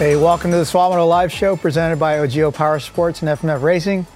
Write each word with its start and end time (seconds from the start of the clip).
Hey, 0.00 0.16
welcome 0.16 0.50
to 0.50 0.56
the 0.56 0.64
Swap 0.64 0.94
Live 0.94 1.30
Show 1.30 1.58
presented 1.58 1.98
by 1.98 2.16
OGIO 2.20 2.54
Power 2.54 2.80
Sports 2.80 3.20
and 3.20 3.28
FMF 3.28 3.60
Racing. 3.60 4.06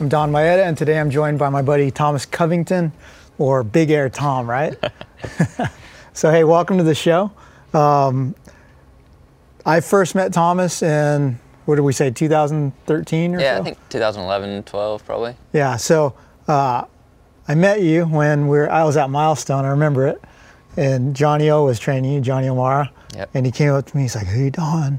I'm 0.00 0.08
Donn 0.08 0.32
Maeda, 0.32 0.64
and 0.66 0.76
today 0.76 0.98
I'm 0.98 1.10
joined 1.10 1.38
by 1.38 1.48
my 1.48 1.62
buddy 1.62 1.92
Thomas 1.92 2.26
Covington, 2.26 2.90
or 3.38 3.62
Big 3.62 3.92
Air 3.92 4.08
Tom, 4.08 4.50
right? 4.50 4.76
so, 6.12 6.32
hey, 6.32 6.42
welcome 6.42 6.76
to 6.78 6.82
the 6.82 6.94
show. 6.96 7.30
Um, 7.72 8.34
I 9.64 9.78
first 9.78 10.16
met 10.16 10.32
Thomas 10.32 10.82
in, 10.82 11.38
what 11.66 11.76
did 11.76 11.82
we 11.82 11.92
say, 11.92 12.10
2013 12.10 13.36
or 13.36 13.38
Yeah, 13.38 13.54
so? 13.54 13.60
I 13.60 13.64
think 13.64 13.78
2011, 13.90 14.64
12 14.64 15.06
probably. 15.06 15.36
Yeah, 15.52 15.76
so 15.76 16.14
uh, 16.48 16.84
I 17.46 17.54
met 17.54 17.80
you 17.80 18.06
when 18.06 18.48
we 18.48 18.58
were, 18.58 18.68
I 18.68 18.82
was 18.82 18.96
at 18.96 19.08
Milestone, 19.08 19.64
I 19.64 19.68
remember 19.68 20.08
it, 20.08 20.20
and 20.76 21.14
Johnny 21.14 21.48
O 21.50 21.66
was 21.66 21.78
training 21.78 22.12
you, 22.12 22.20
Johnny 22.20 22.48
O'Mara. 22.48 22.90
Yep. 23.14 23.30
And 23.34 23.46
he 23.46 23.52
came 23.52 23.72
up 23.72 23.86
to 23.86 23.96
me, 23.96 24.02
he's 24.02 24.16
like, 24.16 24.26
Hey, 24.26 24.50
Donn, 24.50 24.98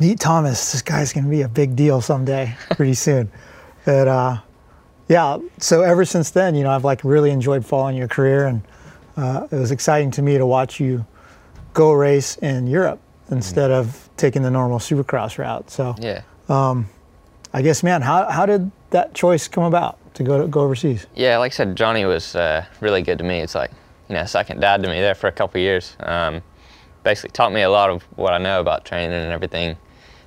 meet 0.00 0.18
Thomas. 0.18 0.72
This 0.72 0.82
guy's 0.82 1.12
going 1.12 1.24
to 1.24 1.30
be 1.30 1.42
a 1.42 1.48
big 1.48 1.76
deal 1.76 2.00
someday, 2.00 2.56
pretty 2.70 2.94
soon. 2.94 3.30
But 3.84 4.08
uh, 4.08 4.38
yeah, 5.08 5.38
so 5.58 5.82
ever 5.82 6.04
since 6.04 6.30
then, 6.30 6.54
you 6.54 6.64
know, 6.64 6.70
I've 6.70 6.84
like 6.84 7.04
really 7.04 7.30
enjoyed 7.30 7.64
following 7.64 7.96
your 7.96 8.08
career, 8.08 8.46
and 8.46 8.62
uh, 9.16 9.46
it 9.50 9.56
was 9.56 9.70
exciting 9.70 10.10
to 10.12 10.22
me 10.22 10.38
to 10.38 10.46
watch 10.46 10.80
you 10.80 11.06
go 11.74 11.92
race 11.92 12.36
in 12.38 12.66
Europe 12.66 13.00
instead 13.30 13.70
of 13.70 14.08
taking 14.16 14.42
the 14.42 14.50
normal 14.50 14.78
supercross 14.78 15.38
route. 15.38 15.70
So 15.70 15.94
Yeah. 16.00 16.22
I 17.52 17.62
guess, 17.62 17.82
man, 17.82 18.02
how, 18.02 18.30
how 18.30 18.46
did 18.46 18.70
that 18.90 19.12
choice 19.14 19.48
come 19.48 19.64
about 19.64 19.98
to 20.14 20.22
go 20.22 20.40
to, 20.42 20.46
go 20.46 20.60
overseas? 20.60 21.06
Yeah, 21.16 21.38
like 21.38 21.52
I 21.52 21.54
said, 21.54 21.74
Johnny 21.76 22.04
was 22.04 22.36
uh, 22.36 22.64
really 22.80 23.02
good 23.02 23.18
to 23.18 23.24
me. 23.24 23.40
It's 23.40 23.56
like, 23.56 23.72
you 24.08 24.14
know, 24.14 24.24
second 24.24 24.60
dad 24.60 24.82
to 24.84 24.88
me 24.88 25.00
there 25.00 25.14
for 25.16 25.26
a 25.26 25.32
couple 25.32 25.60
years. 25.60 25.96
Um, 26.00 26.42
basically 27.02 27.30
taught 27.30 27.52
me 27.52 27.62
a 27.62 27.70
lot 27.70 27.90
of 27.90 28.02
what 28.16 28.32
I 28.32 28.38
know 28.38 28.60
about 28.60 28.84
training 28.84 29.12
and 29.16 29.32
everything. 29.32 29.76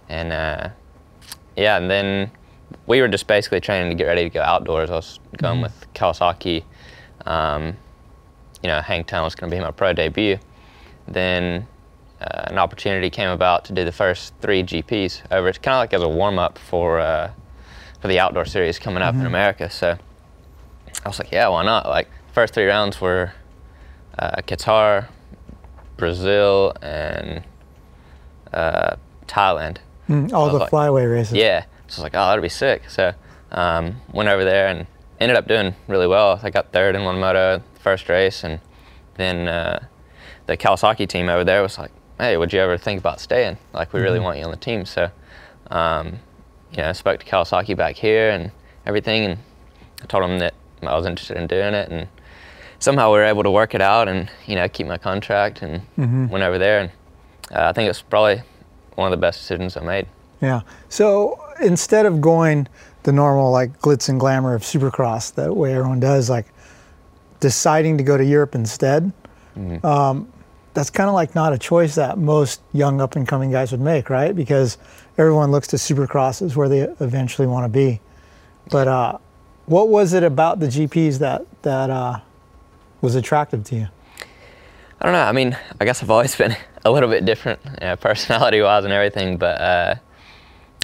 And 0.09 0.31
uh, 0.31 0.69
yeah, 1.55 1.77
and 1.77 1.89
then 1.89 2.31
we 2.87 3.01
were 3.01 3.07
just 3.07 3.27
basically 3.27 3.59
training 3.59 3.89
to 3.89 3.95
get 3.95 4.05
ready 4.05 4.23
to 4.23 4.29
go 4.29 4.41
outdoors. 4.41 4.89
I 4.89 4.95
was 4.95 5.19
going 5.37 5.61
with 5.61 5.85
Kawasaki. 5.93 6.63
Um, 7.25 7.77
you 8.61 8.69
know, 8.69 8.79
Hangtown 8.79 9.23
was 9.23 9.35
going 9.35 9.49
to 9.49 9.55
be 9.55 9.61
my 9.61 9.71
pro 9.71 9.93
debut. 9.93 10.37
Then 11.07 11.67
uh, 12.21 12.43
an 12.45 12.57
opportunity 12.57 13.09
came 13.09 13.29
about 13.29 13.65
to 13.65 13.73
do 13.73 13.83
the 13.83 13.91
first 13.91 14.33
three 14.41 14.63
GPs 14.63 15.21
over. 15.31 15.49
It's 15.49 15.57
kind 15.57 15.75
of 15.75 15.79
like 15.79 15.93
as 15.93 16.01
a 16.01 16.07
warm 16.07 16.39
up 16.39 16.57
for 16.57 16.99
uh, 16.99 17.31
for 17.99 18.07
the 18.07 18.19
outdoor 18.19 18.45
series 18.45 18.79
coming 18.79 19.03
up 19.03 19.15
in 19.15 19.25
America. 19.25 19.69
So 19.69 19.97
I 21.03 21.07
was 21.07 21.19
like, 21.19 21.31
yeah, 21.31 21.47
why 21.47 21.63
not? 21.63 21.87
Like 21.87 22.09
first 22.33 22.53
three 22.53 22.65
rounds 22.65 22.99
were 22.99 23.33
uh, 24.17 24.41
Qatar, 24.41 25.07
Brazil, 25.97 26.73
and 26.81 27.43
uh, 28.53 28.95
Thailand. 29.27 29.77
Mm, 30.14 30.33
all 30.33 30.45
was 30.45 30.53
the 30.53 30.59
like- 30.59 30.69
flyaway 30.69 31.06
races. 31.06 31.33
Yeah. 31.33 31.61
So 31.61 31.66
I 31.66 31.88
was 31.88 32.00
like, 32.00 32.16
oh, 32.16 32.28
that'd 32.28 32.42
be 32.42 32.50
sick. 32.50 32.89
So 32.89 33.14
um, 33.52 33.97
went 34.11 34.30
over 34.30 34.44
there 34.44 34.67
and 34.67 34.88
ended 35.20 35.38
up 35.38 35.47
doing 35.47 35.75
really 35.88 36.08
well. 36.08 36.39
I 36.42 36.50
got 36.50 36.72
third 36.72 36.95
in 36.95 37.03
one 37.03 37.20
moto 37.20 37.61
first 37.80 38.09
race, 38.09 38.44
and 38.44 38.59
then 39.16 39.47
uh, 39.47 39.86
the 40.47 40.58
Kawasaki 40.58 41.08
team 41.08 41.30
over 41.30 41.44
there 41.44 41.61
was 41.61 41.78
like, 41.78 41.92
hey, 42.20 42.38
would 42.38 42.53
you 42.53 42.59
ever 42.59 42.78
think 42.78 43.00
about 43.00 43.20
staying? 43.20 43.58
Like, 43.73 43.92
we 43.94 44.00
really 44.02 44.20
want 44.20 44.38
you 44.38 44.45
on 44.45 44.52
the 44.52 44.58
team. 44.58 44.86
So, 44.86 45.11
um, 45.70 46.20
you 46.72 46.77
know, 46.77 46.89
I 46.89 46.92
spoke 46.94 47.20
to 47.20 47.25
Kawasaki 47.25 47.75
back 47.75 47.95
here 47.95 48.30
and 48.30 48.52
everything, 48.86 49.25
and 49.25 49.38
I 50.02 50.05
told 50.05 50.23
them 50.23 50.39
that 50.39 50.53
I 50.81 50.95
was 50.95 51.05
interested 51.05 51.38
in 51.38 51.48
doing 51.48 51.73
it, 51.73 51.89
and 51.89 52.08
somehow 52.80 53.11
we 53.11 53.17
were 53.20 53.25
able 53.25 53.44
to 53.44 53.52
work 53.52 53.73
it 53.75 53.81
out 53.81 54.08
and 54.09 54.30
you 54.45 54.55
know 54.55 54.67
keep 54.67 54.88
my 54.88 54.98
contract 54.98 55.61
and 55.61 55.81
went 56.30 56.44
over 56.44 56.58
there, 56.58 56.80
and 56.80 56.92
uh, 57.52 57.70
I 57.70 57.73
think 57.73 57.89
it's 57.89 58.02
probably 58.02 58.42
one 58.95 59.11
of 59.11 59.11
the 59.11 59.21
best 59.21 59.39
decisions 59.39 59.77
I 59.77 59.81
made. 59.81 60.08
Yeah. 60.42 60.61
So 60.89 61.39
instead 61.61 62.05
of 62.05 62.21
going 62.21 62.67
the 63.04 63.11
normal 63.11 63.52
like 63.52 63.80
glitz 63.81 64.09
and 64.09 64.20
glamour 64.20 64.54
of 64.54 64.61
Supercross, 64.61 65.33
that 65.36 65.55
way 65.55 65.73
everyone 65.73 65.99
does, 65.99 66.30
like 66.30 66.48
deciding 67.39 67.98
to 67.98 68.04
go 68.04 68.17
to 68.17 68.26
Europe 68.26 68.55
instead, 68.55 69.11
um, 69.83 70.31
that's 70.73 70.89
kind 70.89 71.08
of 71.08 71.14
like 71.14 71.36
not 71.36 71.54
a 71.54 71.58
choice 71.58 71.95
that 71.95 72.17
most 72.17 72.61
young 72.73 72.99
up 72.99 73.15
and 73.15 73.27
coming 73.27 73.52
guys 73.52 73.71
would 73.71 73.81
make, 73.81 74.09
right? 74.09 74.36
Because 74.36 74.77
everyone 75.17 75.52
looks 75.52 75.67
to 75.67 75.75
Supercross 75.75 76.42
as 76.42 76.55
where 76.55 76.67
they 76.67 76.81
eventually 76.81 77.48
want 77.48 77.65
to 77.65 77.70
be. 77.70 78.02
But 78.71 78.87
uh, 78.87 79.17
what 79.65 79.89
was 79.89 80.14
it 80.14 80.23
about 80.23 80.60
the 80.60 80.67
GPs 80.67 81.20
that 81.20 81.45
that 81.61 81.89
uh, 81.89 82.20
was 83.02 83.15
attractive 83.15 83.64
to 83.65 83.75
you? 83.75 83.87
I 85.03 85.08
don't 85.08 85.14
know. 85.14 85.23
I 85.23 85.33
mean, 85.33 85.58
I 85.81 85.86
guess 85.86 86.02
I've 86.02 86.09
always 86.09 86.33
been 86.43 86.55
a 86.86 86.91
little 86.91 87.09
bit 87.09 87.25
different, 87.25 87.59
you 87.65 87.87
know, 87.87 87.95
personality-wise 87.97 88.86
and 88.86 88.93
everything. 88.93 89.37
But 89.37 89.61
uh, 89.61 89.95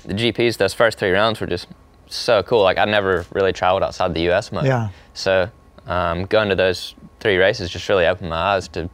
the 0.06 0.13
GPs, 0.13 0.57
those 0.57 0.74
first 0.74 1.00
three 1.00 1.12
rounds 1.12 1.40
were 1.40 1.47
just 1.47 1.68
so 2.07 2.44
cool. 2.44 2.62
Like 2.62 2.78
I 2.78 2.85
never 2.85 3.25
really 3.31 3.53
traveled 3.53 3.81
outside 3.81 4.13
the 4.13 4.22
U.S. 4.24 4.52
much. 4.52 4.66
Yeah. 4.66 4.90
So 5.13 5.50
um, 5.88 6.25
going 6.25 6.50
to 6.50 6.56
those 6.56 6.96
three 7.22 7.38
races 7.38 7.69
just 7.69 7.88
really 7.88 8.06
opened 8.06 8.29
my 8.29 8.35
eyes 8.35 8.68
to, 8.69 8.90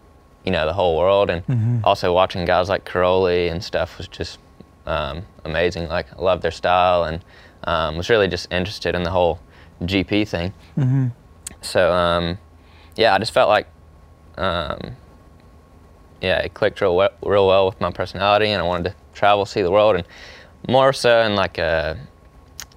you 0.46 0.52
know, 0.52 0.68
the 0.68 0.74
whole 0.74 0.96
world, 0.97 1.31
and 1.31 1.44
also 1.84 2.14
watching 2.14 2.46
guys 2.46 2.69
like 2.69 2.85
Cairoli 2.85 3.52
and 3.52 3.64
stuff 3.64 3.97
was 3.97 4.08
just 4.08 4.38
um, 4.85 5.24
amazing. 5.44 5.88
Like 5.88 6.06
I 6.16 6.22
loved 6.22 6.44
their 6.44 6.52
style 6.52 7.03
and 7.06 7.25
um, 7.64 7.97
was 7.97 8.12
really 8.12 8.28
just 8.28 8.52
interested 8.52 8.94
in 8.94 9.02
the 9.02 9.09
whole 9.09 9.40
GP 9.81 10.28
thing. 10.28 10.53
So 11.62 11.91
um, 11.91 12.38
yeah, 12.96 13.16
I 13.16 13.18
just 13.18 13.34
felt 13.34 13.50
like 13.50 13.68
um, 14.38 14.96
yeah, 16.22 16.40
it 16.40 16.53
clicked 16.53 16.81
real 16.81 16.96
well, 16.96 17.09
real 17.24 17.48
well 17.48 17.66
with 17.68 17.80
my 17.81 17.92
personality, 17.92 18.48
and 18.48 18.62
I 18.62 18.66
wanted 18.66 18.92
to 18.92 18.96
travel, 19.14 19.46
see 19.46 19.62
the 19.62 19.72
world, 19.72 19.96
and 19.96 20.06
more 20.68 20.94
so 20.94 21.22
in 21.22 21.36
like 21.36 21.58
a 21.58 21.98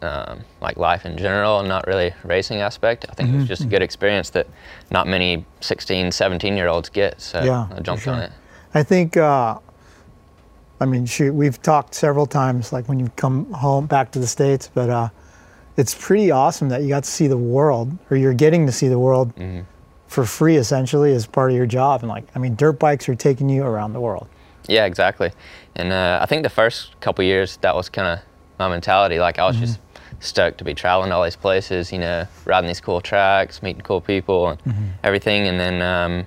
um, 0.03 0.45
like 0.61 0.77
life 0.77 1.05
in 1.05 1.17
general, 1.19 1.59
and 1.61 1.69
not 1.69 1.87
really 1.87 2.13
racing 2.25 2.59
aspect. 2.59 3.07
I 3.09 3.15
think 3.15 3.31
it 3.31 3.37
was 3.37 3.49
just 3.49 3.63
a 3.63 3.67
good 3.67 3.83
experience 3.83 4.31
that 4.31 4.47
not 4.91 5.07
many 5.07 5.45
16, 5.61 6.13
17 6.13 6.57
year 6.57 6.69
olds 6.69 6.89
get. 6.89 7.21
So 7.21 7.43
Yeah, 7.43 7.67
I 7.75 7.81
jumped 7.81 8.05
sure. 8.05 8.15
on 8.15 8.21
it. 8.21 8.33
I 8.75 8.83
think, 8.83 9.17
uh, 9.17 9.59
I 10.81 10.85
mean, 10.85 11.07
shoot, 11.07 11.35
we've 11.35 11.61
talked 11.63 11.95
several 11.95 12.27
times, 12.27 12.73
like 12.73 12.89
when 12.89 13.01
you 13.01 13.11
come 13.17 13.53
home 13.53 13.87
back 13.87 14.13
to 14.13 14.19
the 14.19 14.27
States, 14.27 14.71
but 14.73 14.89
uh, 14.89 15.09
it's 15.77 15.95
pretty 15.99 16.31
awesome 16.31 16.69
that 16.69 16.83
you 16.83 16.89
got 16.89 17.05
to 17.05 17.11
see 17.11 17.27
the 17.27 17.39
world, 17.39 17.97
or 18.11 18.17
you're 18.17 18.35
getting 18.35 18.67
to 18.67 18.73
see 18.73 18.89
the 18.89 18.99
world 18.99 19.35
Mm-hmm. 19.37 19.63
For 20.09 20.25
free 20.25 20.57
essentially 20.57 21.15
as 21.15 21.27
part 21.27 21.51
of 21.51 21.57
your 21.57 21.67
job. 21.67 22.01
And 22.03 22.09
like, 22.09 22.25
I 22.35 22.39
mean, 22.39 22.57
dirt 22.57 22.79
bikes 22.79 23.09
are 23.09 23.15
taking 23.15 23.49
you 23.49 23.63
around 23.63 23.93
the 23.93 24.01
world. 24.01 24.27
Yeah, 24.67 24.87
exactly. 24.87 25.31
And 25.77 25.93
uh, 25.93 26.19
I 26.21 26.27
think 26.27 26.43
the 26.43 26.51
first 26.51 26.99
couple 27.01 27.25
years 27.25 27.59
that 27.59 27.75
was 27.75 27.89
kind 27.89 28.09
of 28.09 28.25
my 28.59 28.69
mentality. 28.69 29.19
Like 29.19 29.39
I 29.39 29.47
was 29.47 29.57
just 29.57 29.79
stoked 30.21 30.59
to 30.59 30.65
be 30.65 30.75
traveling 30.75 31.11
to 31.11 31.15
all 31.15 31.25
these 31.25 31.37
places, 31.37 31.93
you 31.93 31.99
know, 31.99 32.27
riding 32.45 32.67
these 32.67 32.81
cool 32.81 33.01
tracks, 33.01 33.63
meeting 33.63 33.83
cool 33.83 34.01
people, 34.01 34.49
and 34.49 34.95
everything. 35.05 35.47
And 35.47 35.61
then 35.61 35.81
um, 35.81 36.27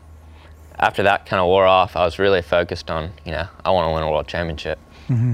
after 0.79 1.03
that 1.03 1.25
kind 1.25 1.39
of 1.39 1.47
wore 1.47 1.65
off, 1.65 1.95
I 1.95 2.05
was 2.05 2.17
really 2.17 2.41
focused 2.41 2.89
on, 2.89 3.11
you 3.25 3.31
know, 3.31 3.47
I 3.65 3.71
want 3.71 3.89
to 3.89 3.93
win 3.93 4.03
a 4.03 4.09
world 4.09 4.27
championship. 4.27 4.79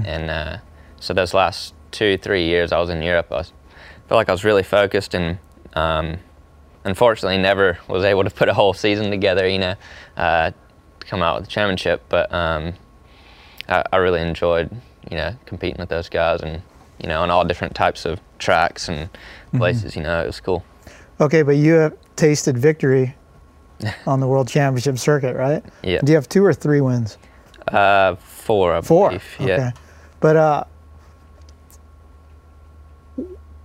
And 0.06 0.30
uh, 0.30 0.58
so 0.98 1.14
those 1.14 1.34
last 1.34 1.72
two, 1.92 2.18
three 2.18 2.44
years 2.46 2.72
I 2.72 2.80
was 2.80 2.90
in 2.90 3.00
Europe, 3.02 3.28
I 3.30 3.36
was, 3.36 3.52
felt 4.08 4.16
like 4.16 4.28
I 4.28 4.32
was 4.32 4.44
really 4.44 4.64
focused 4.64 5.14
and. 5.14 5.38
Um, 5.74 6.18
unfortunately 6.88 7.38
never 7.38 7.78
was 7.86 8.02
able 8.02 8.24
to 8.24 8.30
put 8.30 8.48
a 8.48 8.54
whole 8.54 8.72
season 8.72 9.10
together, 9.10 9.46
you 9.46 9.58
know, 9.58 9.74
uh, 10.16 10.50
to 11.00 11.06
come 11.06 11.22
out 11.22 11.36
with 11.36 11.44
the 11.44 11.50
championship. 11.50 12.02
But 12.08 12.32
um, 12.32 12.72
I, 13.68 13.84
I 13.92 13.96
really 13.98 14.20
enjoyed, 14.20 14.70
you 15.10 15.16
know, 15.16 15.36
competing 15.46 15.78
with 15.78 15.90
those 15.90 16.08
guys 16.08 16.40
and, 16.40 16.62
you 16.98 17.08
know, 17.08 17.22
on 17.22 17.30
all 17.30 17.44
different 17.44 17.74
types 17.74 18.04
of 18.04 18.18
tracks 18.38 18.88
and 18.88 19.08
places. 19.56 19.94
You 19.94 20.02
know, 20.02 20.22
it 20.22 20.26
was 20.26 20.40
cool. 20.40 20.64
Okay, 21.20 21.42
but 21.42 21.56
you 21.56 21.74
have 21.74 21.96
tasted 22.16 22.56
victory 22.56 23.14
on 24.06 24.20
the 24.20 24.26
world 24.26 24.48
championship 24.48 24.98
circuit, 24.98 25.36
right? 25.36 25.62
Yeah. 25.82 26.00
Do 26.02 26.10
you 26.12 26.16
have 26.16 26.28
two 26.28 26.44
or 26.44 26.54
three 26.54 26.80
wins? 26.80 27.18
Uh, 27.68 28.14
four, 28.16 28.74
I 28.74 28.80
Four. 28.80 29.08
believe. 29.10 29.24
Okay. 29.40 29.48
Yeah. 29.48 29.70
But 30.20 30.36
uh, 30.36 30.64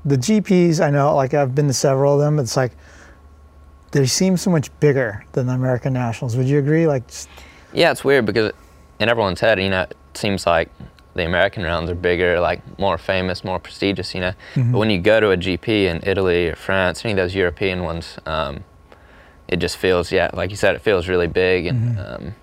the 0.04 0.18
GPs, 0.18 0.82
I 0.86 0.90
know, 0.90 1.16
like 1.16 1.34
I've 1.34 1.56
been 1.56 1.68
to 1.68 1.74
several 1.74 2.16
of 2.16 2.20
them. 2.20 2.38
It's 2.38 2.58
like 2.58 2.74
they 3.94 4.06
seem 4.06 4.36
so 4.38 4.52
much 4.52 4.70
bigger 4.80 5.24
than 5.32 5.48
the 5.48 5.54
American 5.54 5.94
Nationals. 5.94 6.36
Would 6.36 6.48
you 6.48 6.60
agree? 6.60 6.86
Like, 6.88 7.08
just- 7.08 7.30
Yeah, 7.72 7.92
it's 7.92 8.04
weird 8.04 8.26
because 8.26 8.52
in 9.00 9.08
everyone's 9.10 9.40
head, 9.40 9.60
you 9.60 9.70
know, 9.70 9.84
it 9.84 9.96
seems 10.14 10.46
like 10.46 10.70
the 11.16 11.26
American 11.26 11.64
rounds 11.64 11.90
are 11.90 11.96
bigger, 11.96 12.40
like 12.40 12.62
more 12.80 12.98
famous, 12.98 13.44
more 13.44 13.60
prestigious, 13.60 14.14
you 14.14 14.22
know. 14.22 14.34
But 14.56 14.78
when 14.78 14.90
you 14.90 15.00
go 15.00 15.20
to 15.20 15.32
a 15.32 15.38
GP 15.38 15.86
in 15.86 16.02
Italy 16.04 16.50
or 16.50 16.56
France, 16.56 17.06
any 17.06 17.14
of 17.14 17.18
those 17.18 17.34
European 17.36 17.84
ones, 17.84 18.18
um, 18.26 18.64
it 19.48 19.58
just 19.58 19.78
feels, 19.78 20.12
yeah, 20.12 20.30
like 20.34 20.50
you 20.50 20.56
said, 20.56 20.76
it 20.76 20.82
feels 20.82 21.08
really 21.08 21.28
big, 21.28 21.68
and 21.68 22.00
um, 22.00 22.36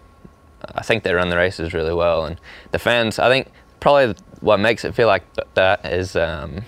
I 0.75 0.82
think 0.82 1.03
they 1.03 1.12
run 1.12 1.29
the 1.31 1.37
races 1.37 1.73
really 1.75 1.94
well. 1.94 2.25
And 2.26 2.37
the 2.70 2.79
fans, 2.79 3.19
I 3.19 3.29
think 3.29 3.49
probably 3.81 4.14
what 4.41 4.58
makes 4.61 4.85
it 4.85 4.94
feel 4.94 5.08
like 5.08 5.25
that 5.55 5.85
is 5.87 6.14
um, 6.14 6.62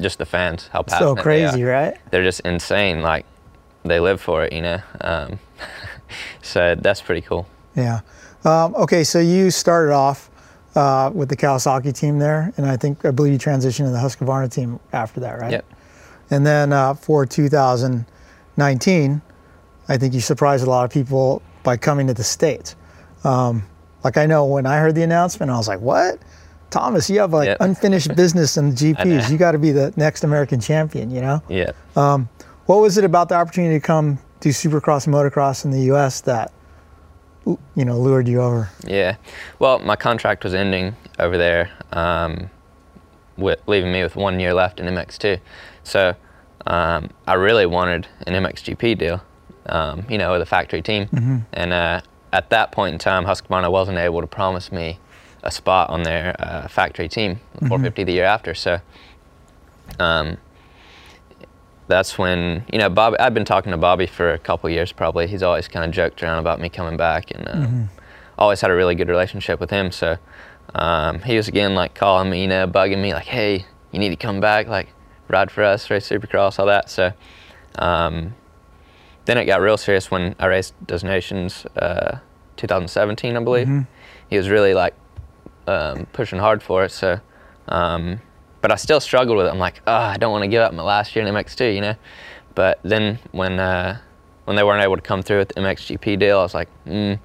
just 0.00 0.18
the 0.18 0.26
fans, 0.26 0.68
how 0.72 0.82
passionate 0.82 1.16
so 1.18 1.22
crazy, 1.22 1.62
right? 1.62 1.96
they're 2.10 2.24
just 2.24 2.40
insane. 2.40 3.02
Like 3.02 3.24
they 3.88 4.00
live 4.00 4.20
for 4.20 4.44
it, 4.44 4.52
you 4.52 4.62
know. 4.62 4.78
Um, 5.00 5.38
so 6.42 6.74
that's 6.74 7.00
pretty 7.02 7.20
cool. 7.22 7.46
Yeah. 7.74 8.00
Um, 8.44 8.74
okay, 8.76 9.04
so 9.04 9.18
you 9.18 9.50
started 9.50 9.92
off 9.92 10.30
uh, 10.74 11.10
with 11.12 11.28
the 11.28 11.36
Kawasaki 11.36 11.92
team 11.94 12.18
there, 12.18 12.52
and 12.56 12.66
I 12.66 12.76
think 12.76 13.04
I 13.04 13.10
believe 13.10 13.32
you 13.32 13.38
transitioned 13.38 13.86
to 13.86 13.90
the 13.90 13.98
Husqvarna 13.98 14.52
team 14.52 14.78
after 14.92 15.20
that, 15.20 15.40
right? 15.40 15.52
Yep. 15.52 15.64
And 16.30 16.46
then 16.46 16.72
uh, 16.72 16.94
for 16.94 17.26
2019, 17.26 19.22
I 19.88 19.96
think 19.96 20.14
you 20.14 20.20
surprised 20.20 20.66
a 20.66 20.70
lot 20.70 20.84
of 20.84 20.90
people 20.90 21.42
by 21.62 21.76
coming 21.76 22.06
to 22.06 22.14
the 22.14 22.24
states. 22.24 22.76
Um, 23.24 23.64
like 24.04 24.16
I 24.16 24.26
know 24.26 24.44
when 24.44 24.66
I 24.66 24.78
heard 24.78 24.94
the 24.94 25.02
announcement, 25.02 25.50
I 25.50 25.56
was 25.56 25.66
like, 25.66 25.80
"What, 25.80 26.18
Thomas? 26.70 27.10
You 27.10 27.20
have 27.20 27.32
like 27.32 27.46
Yep. 27.46 27.56
unfinished 27.60 28.14
business 28.14 28.56
in 28.56 28.70
the 28.70 28.76
GPs. 28.94 29.30
You 29.30 29.38
got 29.38 29.52
to 29.52 29.58
be 29.58 29.72
the 29.72 29.92
next 29.96 30.22
American 30.24 30.60
champion." 30.60 31.10
You 31.10 31.22
know. 31.22 31.42
Yeah. 31.48 31.72
What 32.68 32.82
was 32.82 32.98
it 32.98 33.04
about 33.04 33.30
the 33.30 33.34
opportunity 33.34 33.80
to 33.80 33.80
come 33.80 34.18
do 34.40 34.50
Supercross 34.50 35.06
and 35.06 35.14
motocross 35.14 35.64
in 35.64 35.70
the 35.70 35.80
U.S. 35.84 36.20
that 36.20 36.52
you 37.46 37.58
know 37.76 37.98
lured 37.98 38.28
you 38.28 38.42
over? 38.42 38.68
Yeah. 38.86 39.16
Well, 39.58 39.78
my 39.78 39.96
contract 39.96 40.44
was 40.44 40.52
ending 40.52 40.94
over 41.18 41.38
there, 41.38 41.70
um, 41.92 42.50
with, 43.38 43.58
leaving 43.66 43.90
me 43.90 44.02
with 44.02 44.16
one 44.16 44.38
year 44.38 44.52
left 44.52 44.80
in 44.80 44.86
MX2. 44.86 45.40
So 45.82 46.14
um, 46.66 47.08
I 47.26 47.34
really 47.34 47.64
wanted 47.64 48.06
an 48.26 48.34
MXGP 48.34 48.98
deal, 48.98 49.22
um, 49.64 50.04
you 50.10 50.18
know, 50.18 50.32
with 50.32 50.42
a 50.42 50.46
factory 50.46 50.82
team. 50.82 51.08
And 51.54 51.72
uh, 51.72 52.02
at 52.34 52.50
that 52.50 52.70
point 52.72 52.92
in 52.92 52.98
time, 52.98 53.24
Husqvarna 53.24 53.72
wasn't 53.72 53.96
able 53.96 54.20
to 54.20 54.26
promise 54.26 54.70
me 54.70 54.98
a 55.42 55.50
spot 55.50 55.88
on 55.88 56.02
their 56.02 56.36
uh, 56.38 56.68
factory 56.68 57.08
team, 57.08 57.40
450 57.60 58.04
the 58.04 58.12
year 58.12 58.24
after. 58.26 58.52
So 58.52 58.78
um, 59.98 60.36
that's 61.88 62.16
when 62.18 62.64
you 62.72 62.78
know 62.78 62.88
Bob. 62.88 63.14
I've 63.18 63.34
been 63.34 63.44
talking 63.44 63.72
to 63.72 63.78
Bobby 63.78 64.06
for 64.06 64.32
a 64.32 64.38
couple 64.38 64.70
years 64.70 64.92
probably. 64.92 65.26
He's 65.26 65.42
always 65.42 65.66
kind 65.68 65.84
of 65.84 65.90
joked 65.90 66.22
around 66.22 66.38
about 66.38 66.60
me 66.60 66.68
coming 66.68 66.96
back, 66.96 67.30
and 67.32 67.48
uh, 67.48 67.92
always 68.38 68.60
had 68.60 68.70
a 68.70 68.74
really 68.74 68.94
good 68.94 69.08
relationship 69.08 69.58
with 69.58 69.70
him. 69.70 69.90
So 69.90 70.18
um, 70.74 71.20
he 71.20 71.36
was 71.36 71.48
again 71.48 71.74
like 71.74 71.94
calling 71.94 72.30
me, 72.30 72.42
you 72.42 72.48
know, 72.48 72.66
bugging 72.68 73.00
me 73.00 73.12
like, 73.14 73.26
"Hey, 73.26 73.66
you 73.90 73.98
need 73.98 74.10
to 74.10 74.16
come 74.16 74.38
back, 74.40 74.68
like 74.68 74.88
ride 75.28 75.50
for 75.50 75.64
us, 75.64 75.90
race 75.90 76.08
Supercross, 76.08 76.58
all 76.58 76.66
that." 76.66 76.88
So 76.90 77.12
um, 77.76 78.34
then 79.24 79.38
it 79.38 79.46
got 79.46 79.60
real 79.60 79.76
serious 79.76 80.10
when 80.10 80.34
I 80.38 80.46
raced 80.46 80.74
Des 80.86 81.04
Nations 81.04 81.66
uh, 81.76 82.18
2017, 82.56 83.36
I 83.36 83.40
believe. 83.40 83.68
He 84.30 84.36
was 84.36 84.48
really 84.48 84.74
like 84.74 84.94
um, 85.66 86.06
pushing 86.12 86.38
hard 86.38 86.62
for 86.62 86.84
it. 86.84 86.90
So, 86.92 87.20
um, 87.68 88.20
but 88.60 88.72
I 88.72 88.76
still 88.76 89.00
struggled 89.00 89.36
with 89.38 89.46
it. 89.46 89.50
I'm 89.50 89.58
like, 89.58 89.80
oh, 89.86 89.92
I 89.94 90.16
don't 90.16 90.32
want 90.32 90.42
to 90.42 90.48
give 90.48 90.62
up 90.62 90.72
my 90.74 90.82
last 90.82 91.14
year 91.14 91.24
in 91.26 91.32
MX2, 91.34 91.74
you 91.74 91.80
know. 91.80 91.94
But 92.54 92.80
then 92.82 93.18
when 93.32 93.58
uh, 93.60 93.98
when 94.44 94.56
they 94.56 94.62
weren't 94.64 94.82
able 94.82 94.96
to 94.96 95.02
come 95.02 95.22
through 95.22 95.38
with 95.38 95.48
the 95.48 95.60
MXGP 95.60 96.18
deal, 96.18 96.38
I 96.40 96.42
was 96.42 96.54
like, 96.54 96.68
mm, 96.86 97.18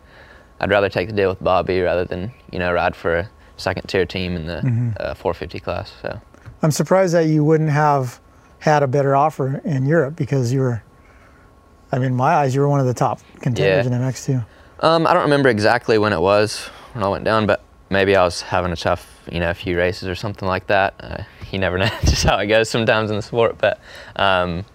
I'd 0.60 0.70
rather 0.70 0.90
take 0.90 1.08
the 1.08 1.14
deal 1.16 1.30
with 1.30 1.44
Bobby 1.44 1.80
rather 1.82 2.06
than 2.06 2.32
you 2.52 2.60
know 2.60 2.72
ride 2.72 2.96
for 2.96 3.16
a 3.18 3.30
second 3.58 3.88
tier 3.88 4.06
team 4.06 4.36
in 4.36 4.46
the 4.46 4.58
uh, 5.00 5.14
450 5.16 5.60
class. 5.60 5.92
So 6.02 6.20
I'm 6.62 6.72
surprised 6.72 7.14
that 7.14 7.26
you 7.26 7.44
wouldn't 7.44 7.70
have 7.72 8.20
had 8.60 8.84
a 8.84 8.88
better 8.88 9.16
offer 9.16 9.60
in 9.66 9.86
Europe 9.86 10.16
because 10.16 10.54
you 10.54 10.60
were, 10.62 10.84
I 11.92 11.98
mean, 11.98 12.08
in 12.08 12.16
my 12.16 12.34
eyes, 12.36 12.56
you 12.56 12.62
were 12.62 12.70
one 12.70 12.80
of 12.80 12.86
the 12.86 12.94
top 12.94 13.20
contenders 13.42 13.86
Yeah. 13.86 13.92
in 13.96 14.02
MX2. 14.02 14.46
um, 14.82 15.06
I 15.08 15.14
don't 15.14 15.24
remember 15.24 15.50
exactly 15.50 15.98
when 15.98 16.14
it 16.14 16.22
was 16.22 16.68
when 16.94 17.04
I 17.04 17.08
went 17.10 17.24
down, 17.26 17.46
but 17.46 17.64
maybe 17.90 18.16
I 18.16 18.24
was 18.24 18.42
having 18.42 18.72
a 18.72 18.76
tough 18.76 19.13
you 19.32 19.40
know 19.40 19.50
a 19.50 19.54
few 19.54 19.78
races 19.78 20.08
or 20.08 20.16
something 20.16 20.48
like 20.48 20.68
that. 20.68 20.94
Uh, 21.00 21.24
you 21.52 21.60
never 21.60 21.78
know 21.84 21.90
just 22.02 22.24
how 22.24 22.38
it 22.38 22.48
goes 22.48 22.70
sometimes 22.70 23.10
in 23.10 23.16
the 23.16 23.22
sport, 23.22 23.58
but 23.58 23.80
um, 24.16 24.66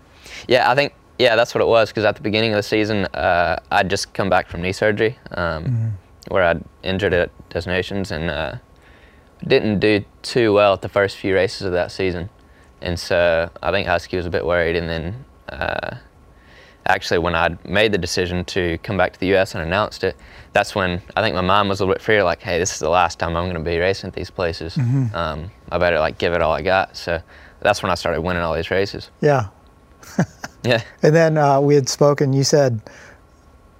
yeah, 0.47 0.71
I 0.71 0.75
think 0.75 0.95
yeah 1.19 1.37
that's 1.37 1.55
what 1.55 1.61
it 1.61 1.67
was 1.67 1.91
because 1.91 2.05
at 2.05 2.17
the 2.17 2.23
beginning 2.23 2.53
of 2.53 2.56
the 2.56 2.62
season 2.62 3.06
uh, 3.06 3.56
I'd 3.73 3.91
just 3.91 4.15
come 4.15 4.31
back 4.31 4.49
from 4.49 4.62
knee 4.62 4.73
surgery 4.73 5.19
um, 5.33 5.99
where 6.29 6.45
I'd 6.45 6.62
injured 6.85 7.12
at 7.12 7.31
Des 7.50 7.69
Nations 7.69 8.12
and 8.12 8.31
uh, 8.31 8.55
didn't 9.45 9.81
do 9.81 10.05
too 10.23 10.53
well 10.53 10.75
at 10.75 10.83
the 10.83 10.89
first 10.89 11.17
few 11.17 11.35
races 11.35 11.62
of 11.62 11.73
that 11.73 11.91
season, 11.93 12.31
and 12.81 12.99
so 12.99 13.50
I 13.62 13.71
think 13.71 13.87
Husky 13.87 14.17
was 14.17 14.27
a 14.27 14.31
bit 14.31 14.45
worried, 14.45 14.77
and 14.77 14.89
then. 14.89 15.25
Actually 16.88 17.19
when 17.19 17.35
I'd 17.35 17.62
made 17.69 17.93
the 17.93 17.99
decision 17.99 18.44
to 18.46 18.79
come 18.79 18.96
back 18.96 19.12
to 19.12 19.20
the 19.20 19.26
U.S. 19.29 19.55
and 19.55 19.62
announced 19.62 20.05
it, 20.05 20.17
that's 20.52 20.75
when 20.75 21.00
I 21.17 21.23
think 21.23 21.35
my 21.35 21.43
mom 21.43 21.69
was 21.69 21.81
a 21.81 21.85
little 21.85 21.94
bit 21.94 22.02
fear, 22.02 22.25
like, 22.25 22.40
hey, 22.40 22.58
this 22.58 22.73
is 22.73 22.79
the 22.79 22.88
last 22.88 23.19
time 23.19 23.37
I'm 23.37 23.44
going 23.44 23.62
to 23.62 23.70
be 23.70 23.79
racing 23.79 24.08
at 24.08 24.14
these 24.14 24.31
places. 24.31 24.76
Um, 24.79 25.50
I 25.70 25.79
better 25.79 25.99
like 25.99 26.19
give 26.19 26.32
it 26.32 26.40
all 26.43 26.52
I 26.52 26.62
got. 26.62 26.96
So 26.96 27.20
that's 27.61 27.82
when 27.82 27.90
I 27.93 27.94
started 27.94 28.23
winning 28.23 28.43
all 28.43 28.55
these 28.55 28.70
races. 28.70 29.11
Yeah. 29.20 29.49
Yeah, 30.64 30.82
And 31.05 31.14
then 31.14 31.38
uh, 31.38 31.61
we 31.61 31.76
had 31.76 31.88
spoken. 31.88 32.32
You 32.32 32.43
said 32.43 32.81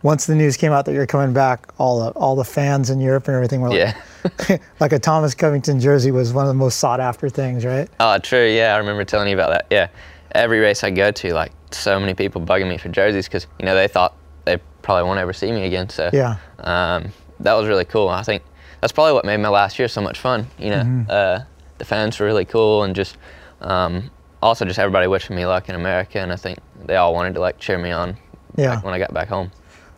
once 0.03 0.27
the 0.27 0.35
news 0.37 0.57
came 0.57 0.71
out 0.73 0.85
that 0.85 0.93
you're 0.93 1.07
coming 1.07 1.33
back, 1.33 1.73
all 1.79 2.05
the 2.05 2.11
all 2.11 2.37
the 2.37 2.45
fans 2.45 2.89
in 2.89 3.01
Europe 3.01 3.27
and 3.27 3.35
everything 3.35 3.61
were 3.61 3.71
like, 3.71 3.97
yeah. 4.39 4.59
like 4.81 4.93
a 4.93 4.99
Thomas 4.99 5.35
Covington 5.35 5.81
jersey 5.81 6.13
was 6.13 6.33
one 6.33 6.45
of 6.45 6.49
the 6.49 6.55
most 6.55 6.79
sought 6.79 7.01
after 7.01 7.29
things, 7.29 7.65
right? 7.65 7.89
oh, 7.99 8.19
true. 8.19 8.47
Yeah, 8.49 8.75
I 8.75 8.79
remember 8.79 9.05
telling 9.05 9.29
you 9.29 9.35
about 9.35 9.51
that. 9.51 9.67
Yeah, 9.71 9.89
every 10.33 10.59
race 10.61 10.85
I 10.85 10.91
go 10.91 11.11
to, 11.11 11.35
like 11.35 11.53
so 11.71 11.99
many 12.01 12.15
people 12.15 12.41
bugging 12.41 12.69
me 12.69 12.79
for 12.79 12.89
jerseys 12.89 13.27
because 13.27 13.47
you 13.59 13.67
know 13.67 13.75
they 13.75 13.89
thought 13.89 14.15
they 14.45 14.59
probably 14.83 15.05
won't 15.05 15.19
ever 15.19 15.33
see 15.33 15.53
me 15.53 15.67
again. 15.67 15.89
So 15.89 16.11
Yeah. 16.13 16.37
um, 16.61 17.13
that 17.41 17.55
was 17.55 17.69
really 17.69 17.85
cool. 17.85 18.09
I 18.09 18.23
think 18.23 18.43
that's 18.81 18.93
probably 18.93 19.13
what 19.13 19.25
made 19.25 19.39
my 19.39 19.49
last 19.49 19.79
year 19.79 19.89
so 19.89 20.01
much 20.01 20.19
fun. 20.19 20.47
You 20.59 20.71
know, 20.71 20.83
Mm-hmm. 20.83 21.11
uh, 21.11 21.41
the 21.79 21.85
fans 21.85 22.19
were 22.19 22.27
really 22.27 22.45
cool, 22.45 22.83
and 22.85 22.95
just 22.97 23.17
um, 23.61 24.11
also 24.43 24.65
just 24.65 24.79
everybody 24.79 25.07
wishing 25.07 25.37
me 25.37 25.47
luck 25.47 25.69
in 25.69 25.75
America, 25.75 26.19
and 26.21 26.33
I 26.33 26.37
think 26.37 26.59
they 26.87 26.97
all 26.97 27.13
wanted 27.15 27.35
to 27.35 27.41
like 27.41 27.59
cheer 27.59 27.79
me 27.79 27.91
on. 27.91 28.17
Yeah. 28.57 28.81
when 28.81 28.93
I 28.95 28.99
got 28.99 29.13
back 29.15 29.29
home, 29.29 29.53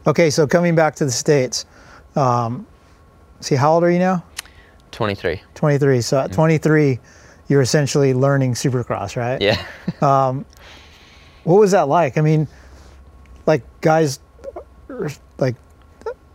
Okay, 0.07 0.29
so 0.31 0.47
coming 0.47 0.75
back 0.75 0.95
to 0.97 1.05
the 1.07 1.11
states, 1.11 1.65
um, 2.17 2.67
see, 3.41 3.55
how 3.55 3.73
old 3.73 3.85
are 3.85 3.91
you 3.91 3.99
now? 3.99 4.23
23. 4.93 5.41
23. 5.55 6.01
So 6.03 6.19
at 6.21 6.33
23, 6.33 6.99
you're 7.51 7.61
essentially 7.61 8.15
learning 8.15 8.55
Supercross, 8.55 9.17
right? 9.17 9.43
Yeah, 9.43 9.63
um, 10.01 10.47
What 11.45 11.59
was 11.59 11.73
that 11.73 11.89
like? 11.89 12.17
I 12.17 12.21
mean, 12.21 12.47
like 13.45 13.63
guys, 13.81 14.21
er, 14.89 15.11
like 15.39 15.57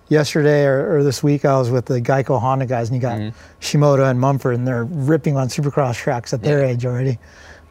yesterday 0.09 0.65
or, 0.65 0.97
or 0.97 1.03
this 1.03 1.23
week, 1.23 1.45
I 1.45 1.57
was 1.57 1.71
with 1.71 1.85
the 1.85 2.01
Geico 2.01 2.39
Honda 2.39 2.65
guys, 2.65 2.89
and 2.89 2.95
you 2.97 3.01
got 3.01 3.17
mm-hmm. 3.17 3.37
Shimoda 3.61 4.11
and 4.11 4.19
Mumford, 4.19 4.55
and 4.55 4.67
they're 4.67 4.83
ripping 4.83 5.37
on 5.37 5.47
Supercross 5.47 5.95
tracks 5.95 6.33
at 6.33 6.43
their 6.43 6.59
Yeah. 6.59 6.71
age 6.71 6.85
already. 6.85 7.17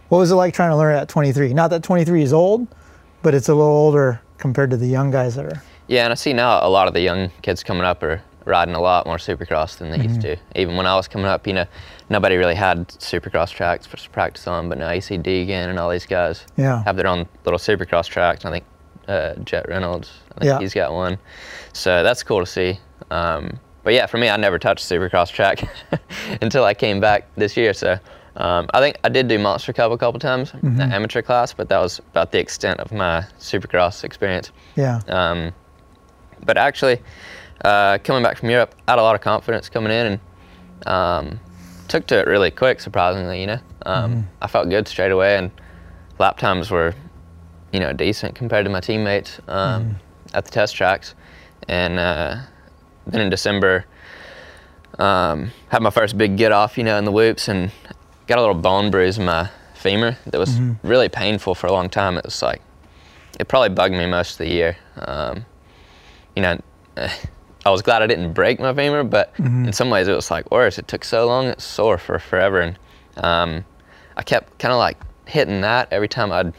What 0.09 0.19
was 0.19 0.31
it 0.31 0.37
like 0.37 0.55
trying 0.55 0.71
to 0.71 0.77
learn 0.77 0.97
at 0.97 1.09
23? 1.09 1.53
Not 1.53 1.69
that 1.69 1.83
23 1.83 2.23
is 2.23 2.33
old, 2.33 2.67
but 3.23 3.35
it's 3.35 3.49
a 3.49 3.55
little 3.55 3.71
older 3.71 4.21
compared 4.39 4.71
to 4.71 4.77
the 4.77 4.87
young 4.87 5.11
guys 5.11 5.35
that 5.35 5.45
are. 5.45 5.63
yeah, 5.87 6.05
and 6.05 6.13
I 6.13 6.15
see 6.15 6.33
now 6.33 6.67
a 6.67 6.69
lot 6.69 6.89
of 6.89 6.95
the 6.95 7.01
young 7.03 7.31
kids 7.43 7.63
coming 7.63 7.85
up 7.85 8.03
are 8.03 8.23
riding 8.47 8.75
a 8.75 8.81
lot 8.81 9.07
more 9.07 9.17
Supercross 9.17 9.77
than 9.77 9.91
they 9.91 9.99
used 9.99 10.21
mm-hmm. 10.21 10.41
to. 10.55 10.61
Even 10.61 10.77
when 10.77 10.87
I 10.87 10.97
was 10.97 11.09
coming 11.09 11.27
up, 11.27 11.47
you 11.47 11.53
know, 11.53 11.67
nobody 12.11 12.37
really 12.37 12.55
had 12.55 12.89
Supercross 12.89 13.51
tracks 13.51 13.87
for 13.87 13.97
practice 14.11 14.47
on, 14.47 14.69
but 14.69 14.79
now 14.79 14.91
you 14.91 15.01
see 15.01 15.17
Deegan 15.19 15.69
and 15.71 15.79
all 15.79 15.91
these 15.91 16.07
guys 16.07 16.45
Yeah. 16.57 16.83
have 16.85 16.97
their 16.97 17.07
own 17.07 17.27
little 17.45 17.59
Supercross 17.59 18.07
tracks. 18.09 18.45
I 18.45 18.51
think 18.51 18.65
uh, 19.09 19.35
Jett 19.45 19.69
Reynolds, 19.69 20.11
I 20.37 20.41
think 20.41 20.45
Yeah. 20.49 20.59
he's 20.61 20.75
got 20.75 20.93
one. 20.93 21.19
So 21.73 22.03
that's 22.03 22.23
cool 22.23 22.41
to 22.41 22.47
see. 22.47 22.79
Um, 23.11 23.59
but 23.83 23.93
yeah, 23.93 24.07
for 24.07 24.17
me, 24.19 24.29
I 24.31 24.37
never 24.37 24.59
touched 24.59 24.85
Supercross 24.89 25.31
track 25.31 25.63
until 26.41 26.65
I 26.65 26.73
came 26.75 27.01
back 27.01 27.29
this 27.37 27.55
year. 27.57 27.75
So 27.75 27.99
um, 28.37 28.67
I 28.73 28.81
think 28.81 28.97
I 29.05 29.09
did 29.11 29.29
do 29.29 29.39
Monster 29.39 29.73
Cup 29.73 29.93
a 29.93 29.99
couple 29.99 30.19
times, 30.21 30.53
the 30.63 30.83
amateur 30.85 31.23
class, 31.23 31.53
but 31.53 31.69
that 31.69 31.79
was 31.79 31.99
about 31.99 32.33
the 32.33 32.39
extent 32.39 32.81
of 32.81 32.93
my 32.93 33.25
Supercross 33.39 34.05
experience. 34.05 34.53
Yeah. 34.75 35.01
Um, 35.09 35.53
but 36.45 36.57
actually, 36.57 37.01
uh, 37.65 37.99
coming 38.05 38.23
back 38.23 38.39
from 38.39 38.51
Europe, 38.51 38.75
I 38.89 38.93
had 38.93 38.99
a 38.99 39.03
lot 39.03 39.15
of 39.15 39.21
confidence 39.21 39.69
coming 39.69 39.93
in 39.93 40.19
and 40.87 40.87
um, 40.87 41.41
took 41.89 42.07
to 42.09 42.19
it 42.19 42.27
really 42.27 42.51
quick, 42.51 42.81
surprisingly. 42.81 43.41
You 43.41 43.47
know, 43.47 43.61
um, 43.87 44.29
I 44.41 44.47
felt 44.47 44.69
good 44.69 44.89
straight 44.89 45.13
away, 45.13 45.37
and 45.37 45.51
lap 46.19 46.39
times 46.39 46.71
were, 46.71 46.95
you 47.73 47.81
know, 47.81 47.93
decent 47.93 48.35
compared 48.35 48.65
to 48.65 48.71
my 48.71 48.81
teammates 48.81 49.41
um, 49.49 49.97
at 50.33 50.45
the 50.45 50.51
test 50.51 50.75
tracks. 50.75 51.15
And 51.69 51.99
uh, 51.99 52.41
then 53.07 53.21
in 53.21 53.31
December, 53.31 53.85
um, 54.99 55.51
had 55.69 55.83
my 55.83 55.91
first 55.91 56.17
big 56.17 56.37
get 56.37 56.53
off, 56.53 56.77
you 56.79 56.85
know, 56.85 56.99
in 56.99 57.05
the 57.05 57.13
whoops, 57.13 57.49
and 57.49 57.71
got 58.27 58.39
a 58.39 58.41
little 58.41 58.55
bone 58.55 58.91
bruise 58.91 59.19
in 59.19 59.25
my 59.25 59.51
femur 59.75 60.17
that 60.27 60.39
was 60.39 60.59
really 60.83 61.09
painful 61.09 61.55
for 61.55 61.67
a 61.67 61.73
long 61.73 61.91
time. 61.91 62.17
It 62.17 62.25
was 62.25 62.43
like 62.43 62.63
it 63.39 63.49
probably 63.49 63.71
bugged 63.71 63.95
me 63.95 64.07
most 64.07 64.33
of 64.33 64.39
the 64.39 64.49
year. 64.49 64.77
Um, 64.97 65.45
you 66.35 66.43
know, 66.43 66.61
I 67.67 67.71
was 67.71 67.83
glad 67.83 68.03
I 68.03 68.07
didn't 68.07 68.33
break 68.33 68.61
my 68.61 68.75
femur, 68.75 69.05
but 69.05 69.33
in 69.67 69.73
some 69.73 69.89
ways 69.91 70.07
it 70.07 70.15
was 70.15 70.31
like 70.31 70.51
worse. 70.51 70.79
It 70.79 70.87
took 70.87 71.05
so 71.05 71.27
long; 71.27 71.47
it's 71.47 71.65
sore 71.65 71.99
for 71.99 72.19
forever, 72.19 72.61
and 72.61 72.79
um, 73.17 73.65
I 74.17 74.23
kept 74.23 74.59
kind 74.59 74.73
of 74.73 74.79
like 74.79 74.99
hitting 75.27 75.63
that 75.63 75.89
every 75.91 76.09
time 76.09 76.31
I'd, 76.31 76.53